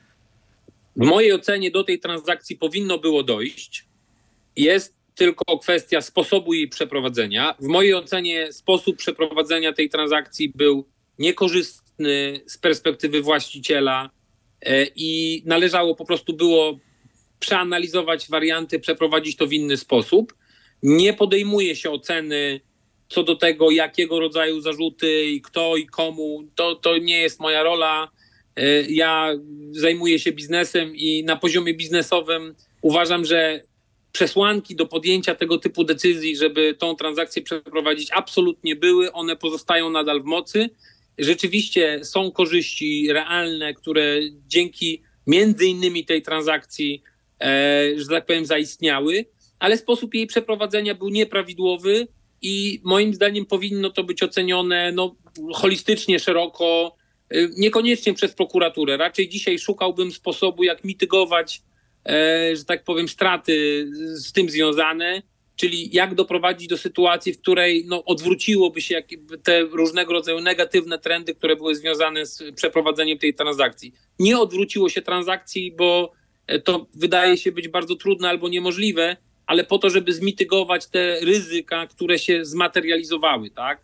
W 0.97 1.07
mojej 1.07 1.33
ocenie 1.33 1.71
do 1.71 1.85
tej 1.85 1.99
transakcji 1.99 2.57
powinno 2.57 2.99
było 2.99 3.23
dojść. 3.23 3.87
Jest 4.57 4.97
tylko 5.15 5.59
kwestia 5.59 6.01
sposobu 6.01 6.55
jej 6.55 6.69
przeprowadzenia. 6.69 7.55
W 7.61 7.67
mojej 7.67 7.95
ocenie 7.95 8.53
sposób 8.53 8.97
przeprowadzenia 8.97 9.73
tej 9.73 9.91
transakcji 9.91 10.53
był 10.55 10.85
niekorzystny 11.19 12.41
z 12.47 12.59
perspektywy 12.59 13.23
właściciela, 13.23 14.11
E, 14.67 14.87
i 14.97 15.43
należało 15.47 15.95
po 15.95 16.05
prostu 16.05 16.33
było 16.33 16.79
przeanalizować 17.41 18.29
warianty, 18.29 18.79
przeprowadzić 18.79 19.37
to 19.37 19.47
w 19.47 19.53
inny 19.53 19.77
sposób. 19.77 20.35
Nie 20.83 21.13
podejmuje 21.13 21.77
się 21.77 21.91
oceny 21.91 22.61
co 23.09 23.23
do 23.23 23.37
tego, 23.37 23.71
jakiego 23.71 24.21
rodzaju 24.21 24.61
zarzuty 24.61 25.25
i 25.25 25.41
kto 25.41 25.77
i 25.77 25.87
komu. 25.87 26.49
To, 26.55 26.75
to 26.75 26.99
nie 26.99 27.21
jest 27.21 27.41
moja 27.41 27.63
rola. 27.63 28.11
E, 28.57 28.83
ja 28.83 29.33
zajmuję 29.71 30.19
się 30.19 30.33
biznesem 30.33 30.97
i 30.97 31.25
na 31.25 31.37
poziomie 31.37 31.75
biznesowym 31.75 32.55
uważam, 32.83 33.25
że 33.25 33.63
przesłanki 34.13 34.77
do 34.77 34.87
podjęcia 34.87 35.35
tego 35.35 35.59
typu 35.59 35.85
decyzji, 35.85 36.37
żeby 36.37 36.75
tą 36.75 36.97
transakcję 36.97 37.43
przeprowadzić, 37.43 38.09
absolutnie 38.13 38.77
były. 38.77 39.13
One 39.13 39.37
pozostają 39.37 39.91
nadal 39.91 40.23
w 40.23 40.25
mocy 40.25 40.71
rzeczywiście 41.19 42.05
są 42.05 42.31
korzyści 42.31 43.13
realne, 43.13 43.75
które 43.75 44.17
dzięki 44.47 45.03
między 45.27 45.67
innymi 45.67 46.05
tej 46.05 46.23
transakcji, 46.23 47.03
że 47.97 48.07
tak 48.11 48.27
powiem, 48.27 48.47
zaistniały, 48.47 49.25
ale 49.59 49.77
sposób 49.77 50.15
jej 50.15 50.27
przeprowadzenia 50.27 50.95
był 50.95 51.09
nieprawidłowy 51.09 52.09
i 52.43 52.81
moim 52.85 53.15
zdaniem 53.15 53.47
powinno 53.47 53.91
to 53.91 54.05
być 54.05 54.23
ocenione 54.23 54.93
no, 54.93 55.17
holistycznie, 55.55 56.19
szeroko, 56.19 56.97
e, 57.31 57.49
niekoniecznie 57.57 58.15
przez 58.15 58.35
prokuraturę. 58.35 58.97
Raczej 58.97 59.29
dzisiaj 59.29 59.59
szukałbym 59.59 60.13
sposobu, 60.13 60.65
jak 60.65 60.85
mitygować, 60.85 61.63
e, 62.07 62.57
że 62.57 62.65
tak 62.65 62.85
powiem, 62.85 63.09
straty 63.09 63.87
z 64.15 64.33
tym 64.33 64.51
związane 64.51 65.23
czyli 65.57 65.89
jak 65.93 66.15
doprowadzić 66.15 66.69
do 66.69 66.79
sytuacji, 66.79 67.33
w 67.33 67.41
której 67.41 67.85
no, 67.87 68.05
odwróciłoby 68.05 68.81
się 68.81 69.03
te 69.43 69.61
różnego 69.61 70.13
rodzaju 70.13 70.41
negatywne 70.41 70.99
trendy, 70.99 71.35
które 71.35 71.57
były 71.57 71.75
związane 71.75 72.27
z 72.27 72.43
przeprowadzeniem 72.55 73.19
tej 73.19 73.35
transakcji. 73.35 73.93
Nie 74.19 74.39
odwróciło 74.39 74.89
się 74.89 75.03
transakcji, 75.03 75.73
bo 75.73 76.13
e, 76.13 76.26
to 76.65 76.87
wydaje 76.95 77.37
się 77.37 77.53
być 77.53 77.69
bardzo 77.69 77.97
trudne 77.97 78.29
albo 78.29 78.49
niemożliwe, 78.49 79.17
ale 79.47 79.65
po 79.65 79.79
to, 79.79 79.91
żeby 79.91 80.13
zmitygować 80.13 80.87
te 80.87 81.21
ryzyka, 81.21 81.87
które 81.87 82.19
się 82.19 82.45
zmaterializowały, 82.45 83.51
tak? 83.51 83.81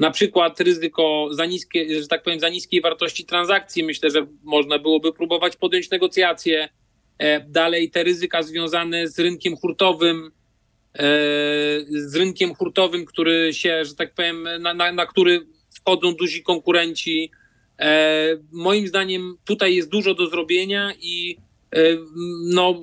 Na 0.00 0.10
przykład 0.10 0.60
ryzyko 0.60 1.28
za 1.30 1.46
niskie, 1.46 2.02
że 2.02 2.08
tak 2.08 2.22
powiem, 2.22 2.40
za 2.40 2.48
niskiej 2.48 2.80
wartości 2.80 3.24
transakcji. 3.24 3.84
Myślę, 3.84 4.10
że 4.10 4.26
można 4.42 4.78
byłoby 4.78 5.12
próbować 5.12 5.56
podjąć 5.56 5.90
negocjacje. 5.90 6.68
E, 7.18 7.40
dalej 7.40 7.90
te 7.90 8.02
ryzyka 8.02 8.42
związane 8.42 9.08
z 9.08 9.18
rynkiem 9.18 9.56
hurtowym, 9.56 10.30
E, 10.94 11.02
z 11.90 12.16
rynkiem 12.16 12.54
hurtowym, 12.54 13.04
który 13.04 13.54
się, 13.54 13.84
że 13.84 13.94
tak 13.94 14.14
powiem, 14.14 14.48
na, 14.60 14.74
na, 14.74 14.92
na 14.92 15.06
który 15.06 15.46
wchodzą 15.74 16.14
duzi 16.14 16.42
konkurenci. 16.42 17.30
E, 17.78 18.36
moim 18.52 18.88
zdaniem 18.88 19.36
tutaj 19.44 19.74
jest 19.74 19.88
dużo 19.88 20.14
do 20.14 20.26
zrobienia 20.26 20.92
i 21.00 21.36
no, 22.44 22.74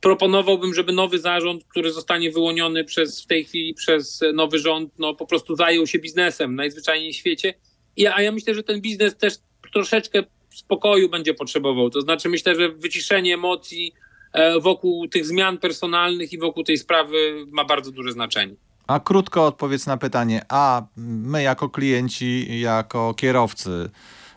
proponowałbym, 0.00 0.74
żeby 0.74 0.92
nowy 0.92 1.18
zarząd, 1.18 1.64
który 1.64 1.92
zostanie 1.92 2.30
wyłoniony 2.30 2.84
przez, 2.84 3.22
w 3.22 3.26
tej 3.26 3.44
chwili 3.44 3.74
przez 3.74 4.20
nowy 4.34 4.58
rząd, 4.58 4.92
no, 4.98 5.14
po 5.14 5.26
prostu 5.26 5.56
zajął 5.56 5.86
się 5.86 5.98
biznesem 5.98 6.56
najzwyczajniej 6.56 7.12
w 7.12 7.16
świecie. 7.16 7.54
I, 7.96 8.06
a 8.06 8.22
ja 8.22 8.32
myślę, 8.32 8.54
że 8.54 8.62
ten 8.62 8.80
biznes 8.80 9.16
też 9.16 9.34
troszeczkę 9.72 10.22
spokoju 10.50 11.08
będzie 11.08 11.34
potrzebował. 11.34 11.90
To 11.90 12.00
znaczy 12.00 12.28
myślę, 12.28 12.54
że 12.54 12.68
wyciszenie 12.68 13.34
emocji, 13.34 13.92
E, 14.32 14.60
wokół 14.60 15.08
tych 15.08 15.26
zmian 15.26 15.58
personalnych 15.58 16.32
i 16.32 16.38
wokół 16.38 16.64
tej 16.64 16.78
sprawy 16.78 17.46
ma 17.50 17.64
bardzo 17.64 17.90
duże 17.90 18.12
znaczenie. 18.12 18.54
A 18.86 19.00
krótko 19.00 19.46
odpowiedz 19.46 19.86
na 19.86 19.96
pytanie, 19.96 20.42
a 20.48 20.82
my 20.96 21.42
jako 21.42 21.68
klienci, 21.68 22.60
jako 22.60 23.14
kierowcy 23.14 23.90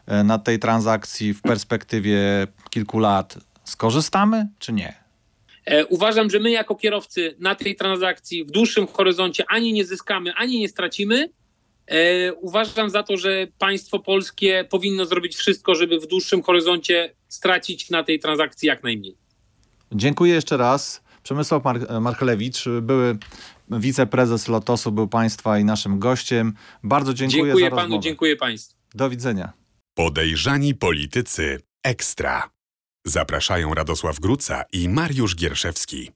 e, 0.05 0.23
na 0.23 0.39
tej 0.39 0.59
transakcji 0.59 1.33
w 1.33 1.41
perspektywie 1.41 2.47
kilku 2.69 2.99
lat 2.99 3.37
skorzystamy 3.65 4.47
czy 4.59 4.73
nie? 4.73 4.93
E, 5.65 5.85
uważam, 5.85 6.29
że 6.29 6.39
my 6.39 6.51
jako 6.51 6.75
kierowcy 6.75 7.35
na 7.39 7.55
tej 7.55 7.75
transakcji 7.75 8.45
w 8.45 8.51
dłuższym 8.51 8.87
horyzoncie 8.87 9.43
ani 9.47 9.73
nie 9.73 9.85
zyskamy, 9.85 10.33
ani 10.33 10.59
nie 10.59 10.69
stracimy. 10.69 11.29
Uważam 12.41 12.89
za 12.89 13.03
to, 13.03 13.17
że 13.17 13.47
państwo 13.57 13.99
polskie 13.99 14.65
powinno 14.69 15.05
zrobić 15.05 15.35
wszystko, 15.35 15.75
żeby 15.75 15.99
w 15.99 16.07
dłuższym 16.07 16.43
horyzoncie 16.43 17.15
stracić 17.27 17.89
na 17.89 18.03
tej 18.03 18.19
transakcji 18.19 18.67
jak 18.67 18.83
najmniej. 18.83 19.17
Dziękuję 19.91 20.33
jeszcze 20.33 20.57
raz. 20.57 21.03
Przemysław 21.23 21.63
Mar 21.63 22.01
Marchlewicz, 22.01 22.65
były 22.81 23.17
wiceprezes 23.69 24.47
Lotosu, 24.47 24.91
był 24.91 25.07
Państwa 25.07 25.59
i 25.59 25.65
naszym 25.65 25.99
gościem. 25.99 26.53
Bardzo 26.83 27.13
dziękuję, 27.13 27.43
dziękuję 27.43 27.65
za 27.65 27.69
panu, 27.69 27.81
rozmowę. 27.81 28.03
Dziękuję 28.03 28.35
Państwu. 28.35 28.75
Do 28.95 29.09
widzenia. 29.09 29.53
Podejrzani 29.93 30.75
politycy 30.75 31.61
ekstra. 31.83 32.54
Zapraszają 33.05 33.73
Radosław 33.73 34.19
Gruca 34.19 34.63
i 34.71 34.89
Mariusz 34.89 35.35
Gierszewski. 35.35 36.11